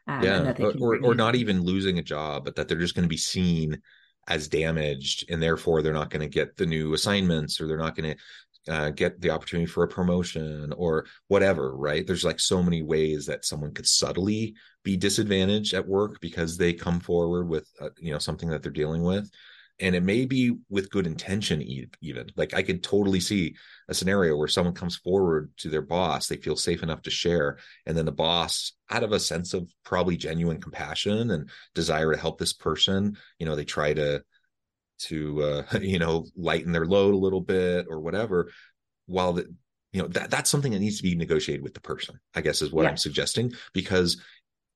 um, 0.07 0.23
yeah 0.23 0.53
or, 0.81 0.99
or 1.03 1.15
not 1.15 1.35
even 1.35 1.63
losing 1.63 1.99
a 1.99 2.03
job 2.03 2.45
but 2.45 2.57
that 2.57 2.69
they're 2.69 2.79
just 2.79 2.95
going 2.95 3.05
to 3.05 3.09
be 3.09 3.17
seen 3.17 3.81
as 4.27 4.49
damaged 4.49 5.31
and 5.31 5.43
therefore 5.43 5.83
they're 5.83 5.93
not 5.93 6.11
going 6.11 6.23
to 6.23 6.29
get 6.29 6.57
the 6.57 6.67
new 6.67 6.95
assignments 6.95 7.61
or 7.61 7.67
they're 7.67 7.77
not 7.77 7.95
going 7.95 8.11
to 8.11 8.23
uh, 8.69 8.91
get 8.91 9.21
the 9.21 9.31
opportunity 9.31 9.67
for 9.67 9.85
a 9.85 9.89
promotion 9.89 10.73
or 10.77 11.07
whatever 11.29 11.77
right? 11.77 12.07
There's 12.07 12.25
like 12.25 12.41
so 12.41 12.63
many 12.63 12.83
ways 12.83 13.27
that 13.27 13.45
someone 13.45 13.73
could 13.73 13.87
subtly 13.87 14.55
be 14.83 14.97
disadvantaged 14.97 15.75
at 15.75 15.87
work 15.87 16.21
because 16.21 16.57
they 16.57 16.73
come 16.73 17.01
forward 17.01 17.49
with 17.49 17.69
uh, 17.81 17.91
you 17.99 18.13
know 18.13 18.19
something 18.19 18.49
that 18.51 18.63
they're 18.63 18.73
dealing 18.73 19.03
with. 19.03 19.31
And 19.81 19.97
it 19.97 20.05
may 20.05 20.25
be 20.25 20.57
with 20.71 20.91
good 20.91 21.07
intention 21.07 21.61
even. 21.61 22.27
Like 22.37 22.55
i 22.55 22.63
could 22.63 22.83
totally 22.83 23.21
see 23.21 23.57
a 23.89 23.95
scenario 23.95 24.37
where 24.37 24.49
someone 24.49 24.75
comes 24.75 24.97
forward 24.97 25.51
to 25.59 25.69
their 25.69 25.83
boss 25.83 26.27
they 26.29 26.37
feel 26.37 26.57
safe 26.57 26.83
enough 26.83 27.03
to 27.03 27.11
share 27.11 27.59
and 27.87 27.97
then 27.97 28.07
the 28.07 28.13
boss 28.13 28.73
out 28.91 29.03
of 29.03 29.13
a 29.13 29.21
sense 29.21 29.53
of 29.53 29.69
probably 29.85 30.17
genuine 30.17 30.61
compassion 30.61 31.31
and 31.31 31.51
desire 31.75 32.13
to 32.13 32.21
help 32.21 32.39
this 32.39 32.53
person 32.53 33.17
you 33.39 33.47
know 33.47 33.57
they 33.57 33.65
try 33.65 33.93
to 33.93 34.23
to 34.99 35.43
uh, 35.43 35.63
you 35.81 35.99
know 35.99 36.27
lighten 36.37 36.73
their 36.73 36.87
load 36.87 37.15
a 37.15 37.19
little 37.19 37.41
bit 37.41 37.87
or 37.89 38.01
whatever 38.01 38.51
while 39.07 39.33
the 39.33 39.47
you 39.93 40.03
know 40.03 40.09
that 40.09 40.31
that's 40.31 40.51
something 40.51 40.73
that 40.73 40.81
needs 40.81 40.97
to 40.97 41.03
be 41.03 41.15
negotiated 41.15 41.63
with 41.63 41.75
the 41.75 41.81
person 41.81 42.19
i 42.35 42.41
guess 42.41 42.63
is 42.63 42.73
what 42.73 42.83
yeah. 42.83 42.91
i'm 42.91 42.97
suggesting 42.97 43.53
because 43.73 44.21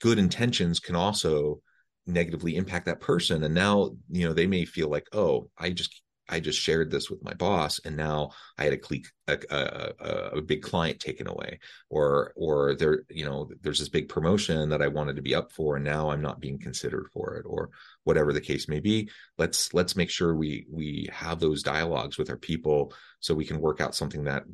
good 0.01 0.19
intentions 0.19 0.81
can 0.81 0.95
also 0.95 1.61
negatively 2.07 2.57
impact 2.57 2.87
that 2.87 3.01
person 3.01 3.43
and 3.45 3.55
now 3.55 3.91
you 4.11 4.27
know 4.27 4.33
they 4.33 4.47
may 4.47 4.65
feel 4.65 4.89
like 4.89 5.07
oh 5.13 5.51
i 5.59 5.71
just 5.71 6.03
I 6.29 6.41
just 6.41 6.61
shared 6.61 6.91
this 6.91 7.11
with 7.11 7.23
my 7.23 7.33
boss, 7.35 7.81
and 7.85 7.97
now 7.97 8.31
I 8.59 8.65
had 8.65 8.73
a, 8.73 8.77
cle- 8.77 8.99
a, 9.27 9.39
a, 9.51 10.39
a, 10.39 10.43
big 10.43 10.63
client 10.63 11.01
taken 11.01 11.27
away, 11.27 11.61
or 11.89 12.33
or 12.37 12.75
there, 12.75 13.05
you 13.09 13.25
know, 13.25 13.51
there's 13.63 13.79
this 13.79 13.89
big 13.89 14.09
promotion 14.09 14.69
that 14.69 14.83
I 14.83 14.89
wanted 14.89 15.17
to 15.17 15.23
be 15.23 15.35
up 15.35 15.53
for, 15.53 15.77
and 15.77 15.85
now 15.85 16.11
I'm 16.11 16.21
not 16.21 16.41
being 16.41 16.59
considered 16.59 17.09
for 17.13 17.37
it, 17.37 17.45
or 17.47 17.71
whatever 18.05 18.33
the 18.33 18.41
case 18.41 18.69
may 18.69 18.81
be. 18.81 19.11
Let's 19.39 19.73
let's 19.73 19.97
make 19.97 20.11
sure 20.11 20.35
we 20.35 20.67
we 20.71 21.09
have 21.13 21.41
those 21.41 21.63
dialogues 21.63 22.19
with 22.19 22.31
our 22.31 22.37
people 22.37 22.93
so 23.21 23.35
we 23.35 23.47
can 23.47 23.61
work 23.61 23.81
out 23.81 23.95
something 23.95 24.25
that 24.25 24.45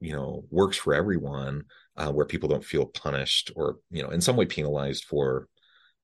you 0.00 0.12
know 0.12 0.44
works 0.50 0.76
for 0.76 0.94
everyone, 0.94 1.64
uh, 1.96 2.12
where 2.12 2.26
people 2.26 2.48
don't 2.48 2.64
feel 2.64 2.86
punished 2.86 3.52
or 3.56 3.78
you 3.90 4.02
know 4.02 4.10
in 4.10 4.20
some 4.20 4.36
way 4.36 4.46
penalized 4.46 5.04
for 5.04 5.48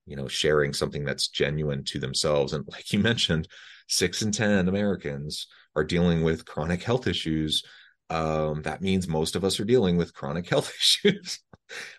you 0.09 0.15
know 0.15 0.27
sharing 0.27 0.73
something 0.73 1.05
that's 1.05 1.27
genuine 1.27 1.83
to 1.83 1.99
themselves 1.99 2.53
and 2.53 2.65
like 2.71 2.91
you 2.91 2.99
mentioned 3.11 3.47
six 3.89 4.21
in 4.21 4.31
ten 4.31 4.67
americans 4.67 5.47
are 5.75 5.83
dealing 5.83 6.23
with 6.23 6.45
chronic 6.45 6.83
health 6.83 7.07
issues. 7.07 7.63
Um, 8.09 8.63
that 8.63 8.81
means 8.81 9.07
most 9.07 9.35
of 9.35 9.43
us 9.43 9.59
are 9.59 9.65
dealing 9.65 9.97
with 9.97 10.13
chronic 10.13 10.49
health 10.49 10.73
issues. 10.75 11.39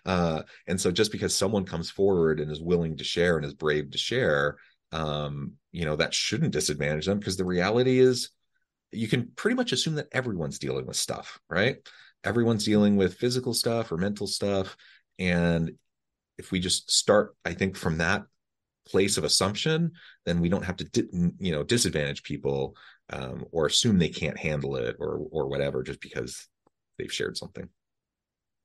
Uh, 0.05 0.43
and 0.67 0.79
so 0.79 0.91
just 0.91 1.11
because 1.11 1.35
someone 1.35 1.65
comes 1.65 1.89
forward 1.89 2.39
and 2.39 2.51
is 2.51 2.61
willing 2.61 2.97
to 2.97 3.03
share 3.03 3.37
and 3.37 3.45
is 3.45 3.53
brave 3.53 3.91
to 3.91 3.97
share 3.97 4.57
um, 4.91 5.53
you 5.71 5.85
know 5.85 5.95
that 5.95 6.13
shouldn't 6.13 6.51
disadvantage 6.51 7.05
them 7.05 7.17
because 7.17 7.37
the 7.37 7.45
reality 7.45 7.99
is 7.99 8.31
you 8.91 9.07
can 9.07 9.31
pretty 9.37 9.55
much 9.55 9.71
assume 9.71 9.95
that 9.95 10.09
everyone's 10.11 10.59
dealing 10.59 10.85
with 10.85 10.97
stuff 10.97 11.39
right? 11.49 11.77
Everyone's 12.25 12.65
dealing 12.65 12.97
with 12.97 13.15
physical 13.15 13.53
stuff 13.53 13.91
or 13.91 13.97
mental 13.97 14.27
stuff. 14.27 14.75
And 15.17 15.71
if 16.37 16.51
we 16.51 16.59
just 16.59 16.91
start 16.91 17.35
i 17.45 17.53
think 17.53 17.77
from 17.77 17.99
that 17.99 18.23
place 18.87 19.17
of 19.17 19.23
assumption 19.23 19.91
then 20.25 20.39
we 20.39 20.49
don't 20.49 20.65
have 20.65 20.75
to 20.75 20.85
di- 20.85 21.31
you 21.39 21.51
know 21.51 21.63
disadvantage 21.63 22.23
people 22.23 22.75
um, 23.11 23.45
or 23.51 23.65
assume 23.65 23.97
they 23.97 24.09
can't 24.09 24.37
handle 24.37 24.75
it 24.75 24.95
or 24.99 25.21
or 25.31 25.47
whatever 25.47 25.83
just 25.83 26.01
because 26.01 26.47
they've 26.97 27.11
shared 27.11 27.37
something. 27.37 27.67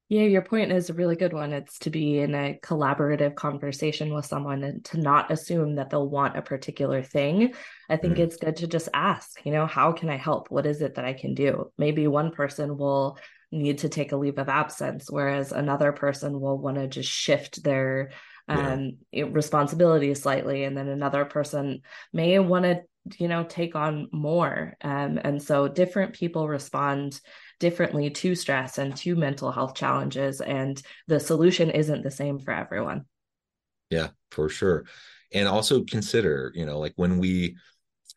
Yeah 0.09 0.23
your 0.23 0.43
point 0.43 0.71
is 0.71 0.89
a 0.89 0.95
really 0.95 1.17
good 1.17 1.33
one. 1.33 1.53
It's 1.53 1.81
to 1.81 1.91
be 1.91 2.19
in 2.19 2.35
a 2.35 2.59
collaborative 2.63 3.35
conversation 3.35 4.15
with 4.15 4.25
someone 4.25 4.63
and 4.63 4.85
to 4.87 4.99
not 4.99 5.33
assume 5.33 5.75
that 5.77 5.91
they'll 5.91 6.09
want 6.09 6.37
a 6.37 6.43
particular 6.43 7.03
thing. 7.03 7.55
I 7.91 7.97
think 7.97 8.17
mm. 8.17 8.21
it's 8.21 8.37
good 8.37 8.57
to 8.57 8.69
just 8.69 8.89
ask 8.95 9.45
you 9.45 9.53
know 9.53 9.67
how 9.67 9.93
can 9.93 10.09
i 10.09 10.17
help? 10.17 10.51
What 10.51 10.67
is 10.67 10.81
it 10.81 10.95
that 10.95 11.05
i 11.05 11.13
can 11.13 11.35
do? 11.35 11.73
Maybe 11.77 12.07
one 12.07 12.31
person 12.31 12.77
will 12.77 13.19
need 13.53 13.79
to 13.79 13.89
take 13.89 14.13
a 14.13 14.17
leave 14.17 14.39
of 14.39 14.49
absence 14.49 15.09
whereas 15.09 15.53
another 15.53 15.93
person 15.93 16.41
will 16.41 16.59
want 16.59 16.77
to 16.77 16.89
just 16.89 17.09
shift 17.09 17.63
their 17.63 18.11
um 18.49 18.97
yeah. 19.13 19.25
responsibility 19.31 20.15
slightly 20.15 20.65
and 20.65 20.77
then 20.77 20.89
another 20.89 21.25
person 21.25 21.81
may 22.13 22.39
want 22.39 22.65
to 22.65 22.81
you 23.19 23.29
know 23.29 23.45
take 23.45 23.75
on 23.75 24.09
more 24.13 24.75
um 24.83 25.19
and 25.23 25.43
so 25.43 25.69
different 25.69 26.15
people 26.15 26.49
respond 26.49 27.21
differently 27.59 28.11
to 28.11 28.35
stress 28.35 28.79
and 28.79 28.97
to 28.97 29.17
mental 29.17 29.51
health 29.51 29.75
challenges 29.75 30.41
and 30.41 30.83
the 31.07 31.21
solution 31.21 31.71
isn't 31.71 32.03
the 32.03 32.11
same 32.11 32.39
for 32.39 32.53
everyone 32.53 33.05
yeah 33.91 34.09
for 34.31 34.49
sure 34.49 34.85
and 35.33 35.49
also 35.49 35.85
consider 35.85 36.53
you 36.55 36.67
know 36.67 36.79
like 36.79 36.93
when 36.97 37.19
we 37.19 37.57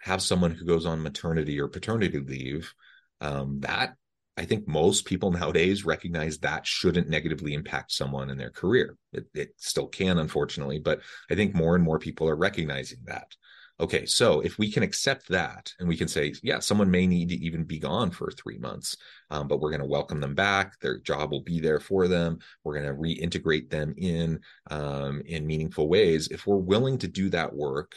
have 0.02 0.22
someone 0.22 0.52
who 0.52 0.66
goes 0.66 0.86
on 0.86 1.02
maternity 1.02 1.60
or 1.60 1.68
paternity 1.68 2.20
leave 2.20 2.74
um, 3.22 3.60
that 3.60 3.96
I 4.40 4.46
think 4.46 4.70
most 4.70 5.04
people 5.04 5.32
nowadays 5.32 5.86
recognize 5.86 6.38
that 6.40 6.66
shouldn't 6.66 7.10
negatively 7.10 7.54
impact 7.54 7.92
someone 7.92 8.30
in 8.30 8.38
their 8.38 8.52
career. 8.52 8.96
It, 9.12 9.26
it, 9.34 9.50
still 9.58 9.88
can, 9.88 10.18
unfortunately, 10.18 10.80
but 10.80 11.02
I 11.30 11.36
think 11.36 11.54
more 11.54 11.76
and 11.76 11.84
more 11.84 12.00
people 12.00 12.30
are 12.30 12.38
recognizing 12.38 13.00
that. 13.04 13.36
Okay, 13.82 14.06
so 14.06 14.40
if 14.40 14.58
we 14.58 14.72
can 14.72 14.82
accept 14.82 15.28
that 15.28 15.74
and 15.80 15.90
we 15.90 15.98
can 15.98 16.08
say, 16.08 16.34
yeah, 16.42 16.60
someone 16.60 16.90
may 16.90 17.06
need 17.06 17.30
to 17.30 17.36
even 17.36 17.66
be 17.66 17.80
gone 17.80 18.12
for 18.12 18.32
three 18.32 18.58
months, 18.58 18.96
um, 19.30 19.50
but 19.50 19.60
we're 19.60 19.72
going 19.72 19.82
to 19.82 19.88
welcome 19.88 20.22
them 20.22 20.36
back. 20.36 20.80
Their 20.80 21.00
job 21.00 21.32
will 21.32 21.44
be 21.44 21.60
there 21.60 21.82
for 21.82 22.08
them. 22.08 22.40
We're 22.64 22.80
going 22.80 22.88
to 22.88 22.94
reintegrate 22.94 23.70
them 23.70 23.94
in 23.98 24.40
um, 24.72 25.22
in 25.26 25.48
meaningful 25.48 25.90
ways. 25.90 26.30
If 26.30 26.48
we're 26.48 26.56
willing 26.56 26.98
to 27.00 27.10
do 27.10 27.30
that 27.32 27.54
work 27.54 27.96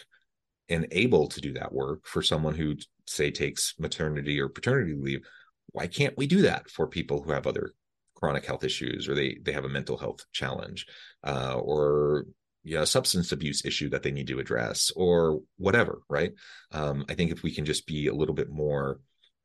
and 0.68 0.88
able 0.90 1.28
to 1.28 1.40
do 1.40 1.52
that 1.54 1.72
work 1.72 2.06
for 2.06 2.22
someone 2.22 2.54
who, 2.54 2.76
say, 3.06 3.30
takes 3.30 3.74
maternity 3.78 4.40
or 4.40 4.48
paternity 4.48 4.94
leave, 4.94 5.24
why 5.72 5.86
can't 5.86 6.16
we 6.16 6.26
do 6.26 6.42
that 6.42 6.70
for 6.70 6.86
people 6.86 7.22
who 7.22 7.32
have 7.32 7.46
other 7.46 7.72
chronic 8.14 8.44
health 8.44 8.64
issues 8.64 9.08
or 9.08 9.14
they 9.14 9.38
they 9.42 9.52
have 9.52 9.64
a 9.64 9.68
mental 9.68 9.96
health 9.96 10.24
challenge 10.32 10.86
uh, 11.24 11.56
or 11.58 12.26
you 12.64 12.76
know, 12.76 12.82
a 12.82 12.86
substance 12.86 13.32
abuse 13.32 13.64
issue 13.64 13.88
that 13.88 14.04
they 14.04 14.12
need 14.12 14.28
to 14.28 14.38
address 14.38 14.92
or 14.94 15.40
whatever 15.56 16.02
right? 16.08 16.32
Um, 16.70 17.04
i 17.08 17.14
think 17.14 17.32
if 17.32 17.42
we 17.42 17.52
can 17.52 17.64
just 17.64 17.86
be 17.86 18.06
a 18.06 18.14
little 18.14 18.34
bit 18.34 18.50
more 18.50 19.00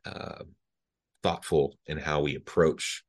uh, 0.05 0.43
thoughtful 1.23 1.77
in 1.87 1.97
how 1.97 2.21
we 2.21 2.35
approach 2.35 3.03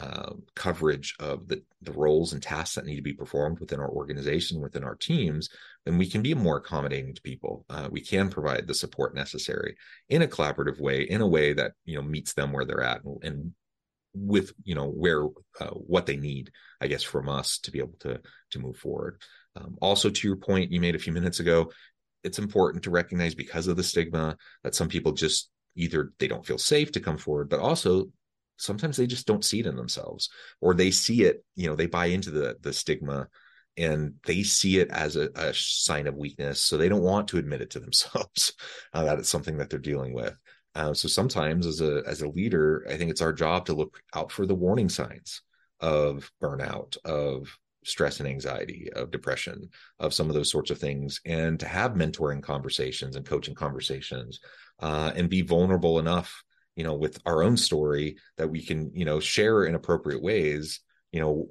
uh, 0.00 0.32
coverage 0.54 1.14
of 1.18 1.48
the, 1.48 1.62
the 1.82 1.92
roles 1.92 2.32
and 2.32 2.42
tasks 2.42 2.76
that 2.76 2.86
need 2.86 2.96
to 2.96 3.02
be 3.02 3.12
performed 3.12 3.58
within 3.58 3.80
our 3.80 3.88
organization, 3.88 4.60
within 4.60 4.84
our 4.84 4.94
teams, 4.94 5.48
then 5.84 5.98
we 5.98 6.08
can 6.08 6.22
be 6.22 6.34
more 6.34 6.58
accommodating 6.58 7.14
to 7.14 7.22
people. 7.22 7.64
Uh, 7.68 7.88
we 7.90 8.00
can 8.00 8.30
provide 8.30 8.66
the 8.66 8.74
support 8.74 9.14
necessary 9.14 9.76
in 10.08 10.22
a 10.22 10.28
collaborative 10.28 10.80
way, 10.80 11.02
in 11.02 11.20
a 11.20 11.26
way 11.26 11.52
that 11.52 11.72
you 11.84 11.96
know 11.96 12.02
meets 12.02 12.34
them 12.34 12.52
where 12.52 12.64
they're 12.64 12.82
at, 12.82 13.02
and, 13.04 13.24
and 13.24 13.52
with 14.14 14.52
you 14.64 14.74
know 14.74 14.88
where 14.88 15.24
uh, 15.60 15.70
what 15.70 16.06
they 16.06 16.16
need, 16.16 16.50
I 16.80 16.86
guess, 16.86 17.02
from 17.02 17.28
us 17.28 17.58
to 17.60 17.70
be 17.70 17.78
able 17.80 17.96
to 18.00 18.20
to 18.50 18.58
move 18.58 18.76
forward. 18.76 19.20
Um, 19.56 19.76
also, 19.80 20.10
to 20.10 20.28
your 20.28 20.36
point 20.36 20.70
you 20.70 20.80
made 20.80 20.94
a 20.94 21.00
few 21.00 21.12
minutes 21.12 21.40
ago, 21.40 21.72
it's 22.22 22.38
important 22.38 22.84
to 22.84 22.90
recognize 22.90 23.34
because 23.34 23.66
of 23.66 23.76
the 23.76 23.82
stigma 23.82 24.36
that 24.62 24.74
some 24.74 24.88
people 24.88 25.12
just 25.12 25.50
either 25.76 26.12
they 26.18 26.28
don't 26.28 26.46
feel 26.46 26.58
safe 26.58 26.92
to 26.92 27.00
come 27.00 27.18
forward, 27.18 27.48
but 27.48 27.60
also 27.60 28.08
sometimes 28.58 28.96
they 28.96 29.06
just 29.06 29.26
don't 29.26 29.44
see 29.44 29.60
it 29.60 29.66
in 29.66 29.76
themselves 29.76 30.28
or 30.60 30.74
they 30.74 30.90
see 30.90 31.22
it 31.22 31.44
you 31.56 31.68
know 31.68 31.76
they 31.76 31.86
buy 31.86 32.06
into 32.06 32.30
the 32.30 32.56
the 32.60 32.72
stigma 32.72 33.28
and 33.76 34.14
they 34.26 34.42
see 34.42 34.78
it 34.78 34.90
as 34.90 35.16
a, 35.16 35.30
a 35.36 35.54
sign 35.54 36.06
of 36.06 36.16
weakness 36.16 36.60
so 36.60 36.76
they 36.76 36.88
don't 36.88 37.02
want 37.02 37.28
to 37.28 37.38
admit 37.38 37.62
it 37.62 37.70
to 37.70 37.80
themselves 37.80 38.52
uh, 38.92 39.04
that 39.04 39.18
it's 39.18 39.28
something 39.28 39.56
that 39.56 39.70
they're 39.70 39.78
dealing 39.78 40.12
with. 40.12 40.34
Uh, 40.74 40.92
so 40.92 41.08
sometimes 41.08 41.66
as 41.66 41.80
a 41.80 42.02
as 42.06 42.20
a 42.20 42.28
leader 42.28 42.86
i 42.90 42.96
think 42.96 43.10
it's 43.10 43.22
our 43.22 43.32
job 43.32 43.64
to 43.64 43.72
look 43.72 44.00
out 44.14 44.30
for 44.30 44.44
the 44.44 44.54
warning 44.54 44.88
signs 44.88 45.40
of 45.80 46.30
burnout 46.42 46.96
of 47.04 47.48
stress 47.84 48.20
and 48.20 48.28
anxiety 48.28 48.88
of 48.94 49.10
depression 49.10 49.68
of 49.98 50.12
some 50.12 50.28
of 50.28 50.34
those 50.34 50.50
sorts 50.50 50.70
of 50.70 50.78
things 50.78 51.20
and 51.24 51.58
to 51.58 51.66
have 51.66 51.92
mentoring 51.92 52.42
conversations 52.42 53.16
and 53.16 53.24
coaching 53.24 53.54
conversations 53.54 54.40
uh, 54.80 55.10
and 55.16 55.30
be 55.30 55.40
vulnerable 55.40 55.98
enough 55.98 56.44
you 56.78 56.84
know 56.84 56.94
with 56.94 57.20
our 57.26 57.42
own 57.42 57.56
story 57.56 58.16
that 58.36 58.48
we 58.48 58.64
can 58.64 58.90
you 58.94 59.04
know 59.04 59.18
share 59.18 59.64
in 59.64 59.74
appropriate 59.74 60.22
ways 60.22 60.80
you 61.10 61.20
know 61.20 61.48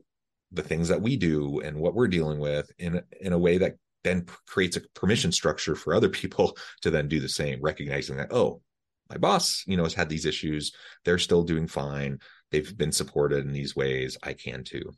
the 0.53 0.63
things 0.63 0.87
that 0.87 1.01
we 1.01 1.17
do 1.17 1.59
and 1.59 1.77
what 1.77 1.93
we're 1.93 2.07
dealing 2.07 2.39
with 2.39 2.71
in 2.79 3.03
in 3.19 3.33
a 3.33 3.37
way 3.37 3.57
that 3.57 3.75
then 4.05 4.25
creates 4.47 4.77
a 4.77 4.81
permission 4.95 5.33
structure 5.33 5.75
for 5.75 5.93
other 5.93 6.07
people 6.07 6.57
to 6.81 6.89
then 6.89 7.09
do 7.09 7.19
the 7.19 7.29
same 7.29 7.59
recognizing 7.61 8.15
that 8.15 8.31
oh 8.31 8.61
my 9.09 9.17
boss 9.17 9.63
you 9.67 9.77
know 9.77 9.83
has 9.83 9.93
had 9.93 10.09
these 10.09 10.25
issues. 10.25 10.73
They're 11.05 11.17
still 11.17 11.43
doing 11.43 11.67
fine. 11.67 12.19
They've 12.51 12.77
been 12.77 12.91
supported 12.91 13.45
in 13.45 13.51
these 13.51 13.75
ways. 13.75 14.17
I 14.23 14.33
can 14.33 14.63
too. 14.63 14.93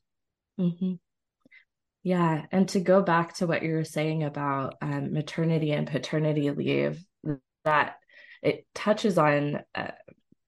Mm-hmm. 0.59 0.93
yeah 2.03 2.45
and 2.51 2.67
to 2.69 2.81
go 2.81 3.01
back 3.01 3.35
to 3.35 3.47
what 3.47 3.63
you 3.63 3.73
were 3.73 3.85
saying 3.85 4.23
about 4.23 4.75
um, 4.81 5.13
maternity 5.13 5.71
and 5.71 5.87
paternity 5.87 6.51
leave 6.51 7.01
that 7.63 7.95
it 8.41 8.65
touches 8.75 9.17
on 9.17 9.61
uh, 9.73 9.91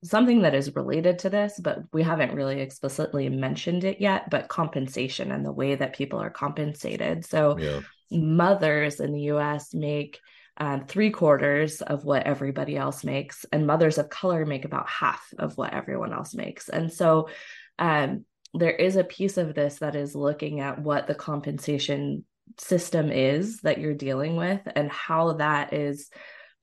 something 0.03 0.41
that 0.41 0.55
is 0.55 0.75
related 0.75 1.19
to 1.19 1.29
this, 1.29 1.59
but 1.59 1.79
we 1.93 2.01
haven't 2.03 2.33
really 2.33 2.59
explicitly 2.59 3.29
mentioned 3.29 3.83
it 3.83 4.01
yet, 4.01 4.29
but 4.29 4.47
compensation 4.47 5.31
and 5.31 5.45
the 5.45 5.51
way 5.51 5.75
that 5.75 5.95
people 5.95 6.19
are 6.19 6.29
compensated. 6.29 7.25
So, 7.25 7.57
yeah. 7.57 7.81
mothers 8.09 8.99
in 8.99 9.13
the 9.13 9.31
US 9.33 9.73
make 9.73 10.19
um, 10.57 10.85
three 10.85 11.11
quarters 11.11 11.81
of 11.81 12.03
what 12.03 12.23
everybody 12.23 12.77
else 12.77 13.03
makes, 13.03 13.45
and 13.51 13.67
mothers 13.67 13.97
of 13.97 14.09
color 14.09 14.45
make 14.45 14.65
about 14.65 14.89
half 14.89 15.23
of 15.37 15.57
what 15.57 15.73
everyone 15.73 16.13
else 16.13 16.33
makes. 16.33 16.67
And 16.67 16.91
so, 16.91 17.29
um, 17.77 18.25
there 18.53 18.75
is 18.75 18.95
a 18.95 19.03
piece 19.03 19.37
of 19.37 19.55
this 19.55 19.79
that 19.79 19.95
is 19.95 20.15
looking 20.15 20.59
at 20.59 20.79
what 20.79 21.07
the 21.07 21.15
compensation 21.15 22.25
system 22.57 23.11
is 23.11 23.61
that 23.61 23.77
you're 23.77 23.93
dealing 23.93 24.35
with 24.35 24.61
and 24.75 24.91
how 24.91 25.33
that 25.33 25.73
is 25.73 26.09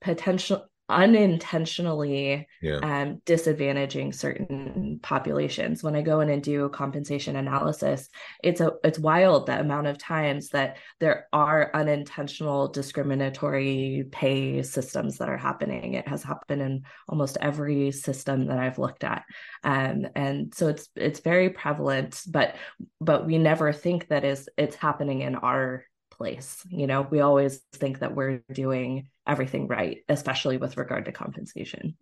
potential 0.01 0.68
unintentionally 0.89 2.47
yeah. 2.61 2.77
um, 2.77 3.21
disadvantaging 3.25 4.13
certain 4.13 4.99
populations. 5.01 5.83
When 5.83 5.95
I 5.95 6.01
go 6.01 6.19
in 6.19 6.29
and 6.29 6.41
do 6.41 6.67
compensation 6.69 7.35
analysis, 7.35 8.09
it's 8.43 8.59
a 8.59 8.73
it's 8.83 8.99
wild 8.99 9.45
the 9.45 9.59
amount 9.59 9.87
of 9.87 9.97
times 9.97 10.49
that 10.49 10.77
there 10.99 11.27
are 11.31 11.71
unintentional 11.73 12.67
discriminatory 12.67 14.05
pay 14.11 14.63
systems 14.63 15.17
that 15.17 15.29
are 15.29 15.37
happening. 15.37 15.93
It 15.93 16.07
has 16.07 16.23
happened 16.23 16.61
in 16.61 16.83
almost 17.07 17.37
every 17.39 17.91
system 17.91 18.47
that 18.47 18.57
I've 18.57 18.79
looked 18.79 19.03
at, 19.03 19.23
um, 19.63 20.07
and 20.15 20.53
so 20.53 20.67
it's 20.67 20.89
it's 20.95 21.19
very 21.19 21.51
prevalent. 21.51 22.21
But 22.27 22.55
but 22.99 23.25
we 23.25 23.37
never 23.37 23.71
think 23.71 24.07
that 24.07 24.25
is 24.25 24.49
it's 24.57 24.75
happening 24.75 25.21
in 25.21 25.35
our 25.35 25.85
place. 26.19 26.61
You 26.69 26.85
know, 26.85 27.01
we 27.01 27.21
always 27.21 27.61
think 27.73 27.99
that 27.99 28.13
we're 28.13 28.43
doing 28.53 29.07
everything 29.25 29.67
right, 29.67 29.99
especially 30.09 30.57
with 30.57 30.77
regard 30.77 31.05
to 31.05 31.11
compensation. 31.11 31.97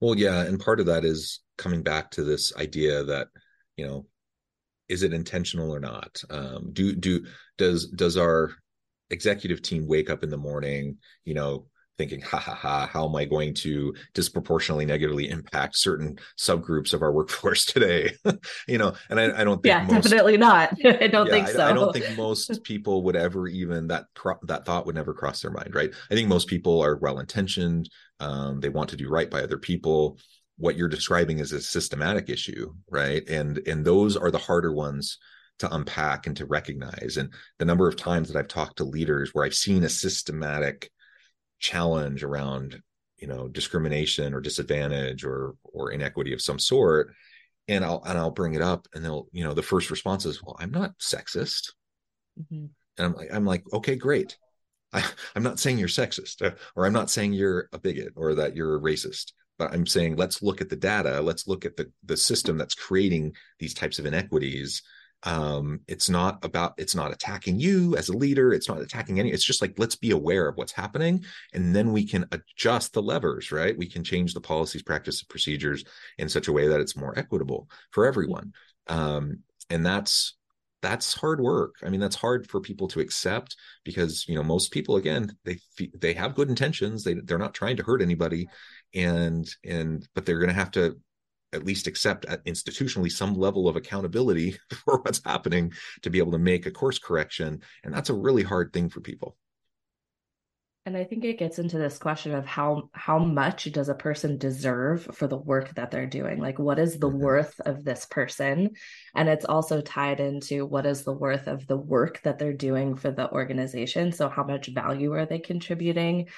Well, 0.00 0.14
yeah, 0.16 0.42
and 0.42 0.60
part 0.60 0.80
of 0.80 0.86
that 0.86 1.04
is 1.04 1.40
coming 1.58 1.82
back 1.82 2.10
to 2.12 2.24
this 2.24 2.54
idea 2.56 3.04
that, 3.04 3.28
you 3.76 3.86
know, 3.86 4.06
is 4.88 5.02
it 5.02 5.12
intentional 5.12 5.74
or 5.74 5.80
not? 5.80 6.22
Um, 6.30 6.70
do 6.72 6.94
do 6.94 7.24
does 7.58 7.88
does 7.88 8.16
our 8.16 8.52
executive 9.08 9.62
team 9.62 9.86
wake 9.86 10.10
up 10.10 10.22
in 10.22 10.30
the 10.30 10.36
morning, 10.36 10.98
you 11.24 11.34
know, 11.34 11.66
thinking, 12.00 12.22
ha 12.22 12.38
ha 12.38 12.54
ha, 12.54 12.88
how 12.90 13.06
am 13.06 13.14
I 13.14 13.26
going 13.26 13.52
to 13.56 13.92
disproportionately 14.14 14.86
negatively 14.86 15.28
impact 15.28 15.76
certain 15.76 16.18
subgroups 16.38 16.94
of 16.94 17.02
our 17.02 17.12
workforce 17.18 17.66
today? 17.66 18.14
you 18.66 18.78
know, 18.78 18.94
and 19.10 19.20
I, 19.20 19.42
I 19.42 19.44
don't 19.44 19.62
think 19.62 19.66
yeah, 19.66 19.82
most, 19.84 20.04
definitely 20.04 20.38
not. 20.38 20.72
I 20.84 21.08
don't 21.08 21.26
yeah, 21.26 21.32
think 21.32 21.48
so. 21.48 21.60
I, 21.60 21.70
I, 21.70 21.72
don't 21.74 21.92
think 21.92 22.16
most 22.16 22.64
people 22.64 23.02
would 23.02 23.16
ever 23.16 23.46
even 23.48 23.88
that 23.88 24.06
that 24.44 24.64
thought 24.64 24.86
would 24.86 24.94
never 24.94 25.12
cross 25.12 25.42
their 25.42 25.50
mind, 25.50 25.74
right? 25.74 25.90
I 26.10 26.14
think 26.14 26.28
most 26.28 26.48
people 26.48 26.82
are 26.82 26.96
well 26.96 27.18
intentioned. 27.18 27.90
Um, 28.18 28.60
they 28.60 28.70
want 28.70 28.88
to 28.90 28.96
do 28.96 29.10
right 29.10 29.30
by 29.30 29.42
other 29.42 29.58
people. 29.58 30.18
What 30.56 30.76
you're 30.76 30.88
describing 30.88 31.38
is 31.38 31.52
a 31.52 31.60
systematic 31.60 32.30
issue, 32.30 32.72
right? 32.88 33.28
And 33.28 33.60
and 33.66 33.84
those 33.84 34.16
are 34.16 34.30
the 34.30 34.38
harder 34.38 34.72
ones 34.72 35.18
to 35.58 35.74
unpack 35.74 36.26
and 36.26 36.36
to 36.38 36.46
recognize. 36.46 37.18
And 37.18 37.30
the 37.58 37.66
number 37.66 37.86
of 37.86 37.96
times 37.96 38.28
that 38.28 38.38
I've 38.38 38.48
talked 38.48 38.78
to 38.78 38.84
leaders 38.84 39.34
where 39.34 39.44
I've 39.44 39.54
seen 39.54 39.84
a 39.84 39.90
systematic 39.90 40.90
challenge 41.60 42.24
around 42.24 42.82
you 43.18 43.28
know 43.28 43.48
discrimination 43.48 44.34
or 44.34 44.40
disadvantage 44.40 45.24
or 45.24 45.54
or 45.64 45.92
inequity 45.92 46.32
of 46.32 46.42
some 46.42 46.58
sort. 46.58 47.12
And 47.68 47.84
i'll 47.84 48.02
and 48.04 48.18
i'll 48.18 48.32
bring 48.32 48.54
it 48.54 48.62
up 48.62 48.88
and 48.94 49.04
they'll 49.04 49.28
you 49.32 49.44
know 49.44 49.54
the 49.54 49.62
first 49.62 49.90
response 49.90 50.26
is 50.26 50.42
well 50.42 50.56
i'm 50.58 50.72
not 50.72 50.98
sexist. 50.98 51.72
Mm-hmm. 52.40 52.66
and 52.98 53.06
i'm 53.06 53.14
like 53.14 53.32
i'm 53.32 53.44
like 53.44 53.64
okay 53.72 53.94
great. 53.96 54.36
I, 54.92 55.04
i'm 55.36 55.44
not 55.44 55.60
saying 55.60 55.78
you're 55.78 55.86
sexist 55.86 56.44
uh, 56.44 56.56
or 56.74 56.84
i'm 56.84 56.92
not 56.92 57.10
saying 57.10 57.32
you're 57.32 57.68
a 57.72 57.78
bigot 57.78 58.14
or 58.16 58.34
that 58.34 58.56
you're 58.56 58.76
a 58.76 58.80
racist 58.80 59.32
but 59.56 59.72
i'm 59.72 59.86
saying 59.86 60.16
let's 60.16 60.42
look 60.42 60.60
at 60.60 60.68
the 60.68 60.74
data. 60.74 61.20
Let's 61.20 61.46
look 61.46 61.64
at 61.64 61.76
the 61.76 61.92
the 62.02 62.16
system 62.16 62.58
that's 62.58 62.74
creating 62.74 63.34
these 63.60 63.74
types 63.74 64.00
of 64.00 64.06
inequities 64.06 64.82
um 65.24 65.80
it's 65.86 66.08
not 66.08 66.42
about 66.44 66.72
it's 66.78 66.94
not 66.94 67.12
attacking 67.12 67.60
you 67.60 67.94
as 67.96 68.08
a 68.08 68.16
leader 68.16 68.54
it's 68.54 68.68
not 68.68 68.80
attacking 68.80 69.20
any 69.20 69.30
it's 69.30 69.44
just 69.44 69.60
like 69.60 69.74
let's 69.78 69.96
be 69.96 70.12
aware 70.12 70.48
of 70.48 70.56
what's 70.56 70.72
happening 70.72 71.22
and 71.52 71.76
then 71.76 71.92
we 71.92 72.06
can 72.06 72.24
adjust 72.32 72.94
the 72.94 73.02
levers 73.02 73.52
right? 73.52 73.76
We 73.76 73.88
can 73.88 74.02
change 74.02 74.32
the 74.34 74.40
policies 74.40 74.82
practices 74.82 75.22
procedures 75.22 75.84
in 76.18 76.28
such 76.28 76.48
a 76.48 76.52
way 76.52 76.68
that 76.68 76.80
it's 76.80 76.96
more 76.96 77.18
equitable 77.18 77.68
for 77.90 78.06
everyone. 78.06 78.52
Um 78.88 79.40
and 79.68 79.84
that's 79.84 80.36
that's 80.82 81.12
hard 81.12 81.40
work. 81.40 81.74
I 81.84 81.90
mean 81.90 82.00
that's 82.00 82.16
hard 82.16 82.48
for 82.48 82.60
people 82.60 82.88
to 82.88 83.00
accept 83.00 83.56
because 83.84 84.26
you 84.26 84.34
know 84.34 84.42
most 84.42 84.72
people 84.72 84.96
again 84.96 85.36
they 85.44 85.58
they 85.94 86.14
have 86.14 86.34
good 86.34 86.48
intentions 86.48 87.04
they 87.04 87.14
they're 87.14 87.38
not 87.38 87.54
trying 87.54 87.76
to 87.76 87.82
hurt 87.82 88.00
anybody 88.00 88.48
and 88.94 89.46
and 89.64 90.08
but 90.14 90.24
they're 90.24 90.38
going 90.38 90.48
to 90.48 90.54
have 90.54 90.70
to 90.72 90.96
at 91.52 91.64
least 91.64 91.86
accept 91.86 92.26
institutionally 92.46 93.10
some 93.10 93.34
level 93.34 93.68
of 93.68 93.76
accountability 93.76 94.56
for 94.84 94.98
what's 94.98 95.22
happening 95.24 95.72
to 96.02 96.10
be 96.10 96.18
able 96.18 96.32
to 96.32 96.38
make 96.38 96.66
a 96.66 96.70
course 96.70 96.98
correction 96.98 97.60
and 97.84 97.92
that's 97.92 98.10
a 98.10 98.14
really 98.14 98.42
hard 98.42 98.72
thing 98.72 98.88
for 98.88 99.00
people. 99.00 99.36
And 100.86 100.96
i 100.96 101.04
think 101.04 101.24
it 101.24 101.38
gets 101.38 101.58
into 101.58 101.78
this 101.78 101.98
question 101.98 102.34
of 102.34 102.46
how 102.46 102.88
how 102.92 103.18
much 103.18 103.70
does 103.70 103.90
a 103.90 103.94
person 103.94 104.38
deserve 104.38 105.06
for 105.12 105.26
the 105.26 105.36
work 105.36 105.74
that 105.74 105.90
they're 105.90 106.06
doing? 106.06 106.40
Like 106.40 106.58
what 106.58 106.78
is 106.78 106.98
the 106.98 107.08
mm-hmm. 107.08 107.18
worth 107.18 107.60
of 107.60 107.84
this 107.84 108.06
person? 108.06 108.70
And 109.14 109.28
it's 109.28 109.44
also 109.44 109.82
tied 109.82 110.20
into 110.20 110.64
what 110.64 110.86
is 110.86 111.04
the 111.04 111.12
worth 111.12 111.48
of 111.48 111.66
the 111.66 111.76
work 111.76 112.22
that 112.22 112.38
they're 112.38 112.54
doing 112.54 112.96
for 112.96 113.10
the 113.10 113.30
organization. 113.30 114.12
So 114.12 114.28
how 114.30 114.42
much 114.42 114.68
value 114.68 115.12
are 115.12 115.26
they 115.26 115.38
contributing? 115.38 116.28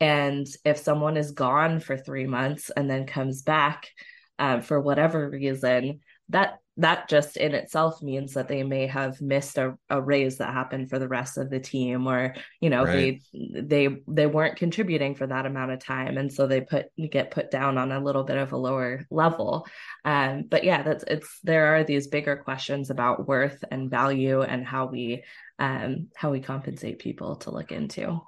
And 0.00 0.48
if 0.64 0.78
someone 0.78 1.16
is 1.16 1.30
gone 1.30 1.78
for 1.78 1.96
3 1.96 2.26
months 2.26 2.70
and 2.76 2.90
then 2.90 3.06
comes 3.06 3.42
back 3.42 3.88
um, 4.38 4.62
for 4.62 4.80
whatever 4.80 5.30
reason, 5.30 6.00
that 6.30 6.58
that 6.78 7.06
just 7.08 7.36
in 7.36 7.54
itself 7.54 8.02
means 8.02 8.32
that 8.32 8.48
they 8.48 8.62
may 8.62 8.86
have 8.86 9.20
missed 9.20 9.58
a, 9.58 9.76
a 9.90 10.00
raise 10.00 10.38
that 10.38 10.54
happened 10.54 10.88
for 10.88 10.98
the 10.98 11.08
rest 11.08 11.36
of 11.36 11.50
the 11.50 11.60
team 11.60 12.06
or 12.06 12.34
you 12.60 12.70
know 12.70 12.84
right. 12.84 13.20
they 13.32 13.60
they 13.60 13.88
they 14.08 14.26
weren't 14.26 14.56
contributing 14.56 15.14
for 15.14 15.26
that 15.26 15.44
amount 15.44 15.70
of 15.70 15.80
time. 15.80 16.16
And 16.16 16.32
so 16.32 16.46
they 16.46 16.62
put 16.62 16.86
get 17.10 17.30
put 17.30 17.50
down 17.50 17.76
on 17.76 17.92
a 17.92 18.00
little 18.00 18.24
bit 18.24 18.38
of 18.38 18.52
a 18.52 18.56
lower 18.56 19.06
level. 19.10 19.66
Um 20.04 20.44
but 20.48 20.64
yeah 20.64 20.82
that's 20.82 21.04
it's 21.06 21.40
there 21.42 21.76
are 21.76 21.84
these 21.84 22.06
bigger 22.06 22.36
questions 22.36 22.88
about 22.88 23.28
worth 23.28 23.62
and 23.70 23.90
value 23.90 24.40
and 24.40 24.66
how 24.66 24.86
we 24.86 25.24
um 25.58 26.08
how 26.16 26.30
we 26.30 26.40
compensate 26.40 26.98
people 26.98 27.36
to 27.36 27.50
look 27.50 27.70
into 27.70 28.20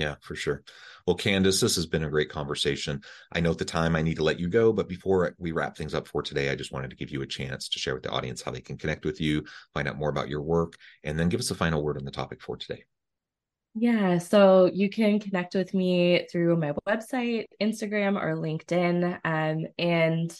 yeah, 0.00 0.14
for 0.22 0.34
sure. 0.34 0.62
Well, 1.06 1.16
Candice, 1.16 1.60
this 1.60 1.76
has 1.76 1.84
been 1.84 2.04
a 2.04 2.10
great 2.10 2.30
conversation. 2.30 3.02
I 3.32 3.40
know 3.40 3.50
at 3.50 3.58
the 3.58 3.66
time 3.66 3.94
I 3.94 4.00
need 4.00 4.16
to 4.16 4.24
let 4.24 4.40
you 4.40 4.48
go, 4.48 4.72
but 4.72 4.88
before 4.88 5.34
we 5.38 5.52
wrap 5.52 5.76
things 5.76 5.92
up 5.92 6.08
for 6.08 6.22
today, 6.22 6.48
I 6.48 6.54
just 6.54 6.72
wanted 6.72 6.88
to 6.88 6.96
give 6.96 7.10
you 7.10 7.20
a 7.20 7.26
chance 7.26 7.68
to 7.68 7.78
share 7.78 7.92
with 7.92 8.02
the 8.02 8.10
audience 8.10 8.40
how 8.40 8.50
they 8.50 8.62
can 8.62 8.78
connect 8.78 9.04
with 9.04 9.20
you, 9.20 9.44
find 9.74 9.86
out 9.86 9.98
more 9.98 10.08
about 10.08 10.30
your 10.30 10.40
work, 10.40 10.76
and 11.04 11.18
then 11.18 11.28
give 11.28 11.38
us 11.38 11.50
a 11.50 11.54
final 11.54 11.82
word 11.82 11.98
on 11.98 12.06
the 12.06 12.10
topic 12.10 12.40
for 12.40 12.56
today. 12.56 12.84
Yeah, 13.74 14.16
so 14.16 14.70
you 14.72 14.88
can 14.88 15.20
connect 15.20 15.54
with 15.54 15.74
me 15.74 16.26
through 16.32 16.56
my 16.56 16.72
website, 16.88 17.44
Instagram, 17.60 18.20
or 18.20 18.36
LinkedIn. 18.36 19.20
Um, 19.22 19.66
and 19.78 20.34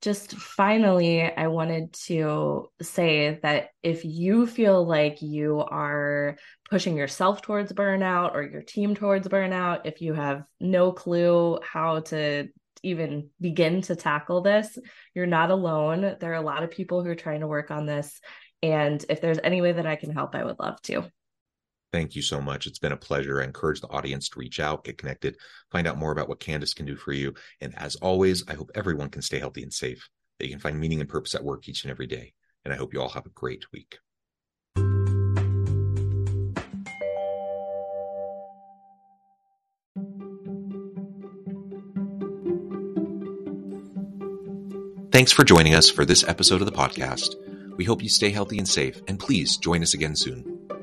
just 0.00 0.36
finally, 0.36 1.22
I 1.22 1.48
wanted 1.48 1.92
to 2.06 2.68
say 2.80 3.40
that 3.42 3.70
if 3.82 4.04
you 4.04 4.46
feel 4.46 4.86
like 4.86 5.22
you 5.22 5.58
are 5.58 6.36
pushing 6.70 6.96
yourself 6.96 7.42
towards 7.42 7.72
burnout 7.72 8.34
or 8.34 8.42
your 8.42 8.62
team 8.62 8.94
towards 8.94 9.26
burnout, 9.26 9.82
if 9.86 10.00
you 10.00 10.14
have 10.14 10.44
no 10.60 10.92
clue 10.92 11.58
how 11.62 12.00
to 12.00 12.48
even 12.84 13.30
begin 13.40 13.82
to 13.82 13.96
tackle 13.96 14.40
this, 14.40 14.78
you're 15.14 15.26
not 15.26 15.50
alone. 15.50 16.16
There 16.20 16.30
are 16.30 16.34
a 16.34 16.40
lot 16.42 16.62
of 16.62 16.70
people 16.70 17.02
who 17.02 17.10
are 17.10 17.16
trying 17.16 17.40
to 17.40 17.48
work 17.48 17.72
on 17.72 17.86
this. 17.86 18.20
And 18.62 19.04
if 19.08 19.20
there's 19.20 19.40
any 19.42 19.60
way 19.60 19.72
that 19.72 19.86
I 19.86 19.96
can 19.96 20.12
help, 20.12 20.34
I 20.34 20.44
would 20.44 20.60
love 20.60 20.80
to. 20.82 21.10
Thank 21.90 22.14
you 22.14 22.22
so 22.22 22.40
much. 22.40 22.66
It's 22.66 22.78
been 22.78 22.92
a 22.92 22.98
pleasure. 22.98 23.40
I 23.40 23.44
encourage 23.44 23.80
the 23.80 23.88
audience 23.88 24.28
to 24.28 24.38
reach 24.38 24.60
out, 24.60 24.84
get 24.84 24.98
connected, 24.98 25.36
find 25.70 25.86
out 25.86 25.96
more 25.96 26.12
about 26.12 26.28
what 26.28 26.40
Candice 26.40 26.76
can 26.76 26.84
do 26.84 26.96
for 26.96 27.12
you. 27.12 27.34
And 27.60 27.74
as 27.78 27.96
always, 27.96 28.44
I 28.46 28.54
hope 28.54 28.70
everyone 28.74 29.08
can 29.08 29.22
stay 29.22 29.38
healthy 29.38 29.62
and 29.62 29.72
safe, 29.72 30.08
that 30.38 30.46
you 30.46 30.52
can 30.52 30.60
find 30.60 30.78
meaning 30.78 31.00
and 31.00 31.08
purpose 31.08 31.34
at 31.34 31.44
work 31.44 31.66
each 31.68 31.84
and 31.84 31.90
every 31.90 32.06
day. 32.06 32.34
And 32.64 32.74
I 32.74 32.76
hope 32.76 32.92
you 32.92 33.00
all 33.00 33.08
have 33.08 33.24
a 33.24 33.30
great 33.30 33.64
week. 33.72 33.98
Thanks 45.10 45.32
for 45.32 45.42
joining 45.42 45.74
us 45.74 45.90
for 45.90 46.04
this 46.04 46.22
episode 46.28 46.60
of 46.60 46.66
the 46.66 46.72
podcast. 46.72 47.34
We 47.76 47.84
hope 47.84 48.02
you 48.02 48.08
stay 48.08 48.30
healthy 48.30 48.58
and 48.58 48.68
safe, 48.68 49.00
and 49.08 49.18
please 49.18 49.56
join 49.56 49.82
us 49.82 49.94
again 49.94 50.14
soon. 50.14 50.77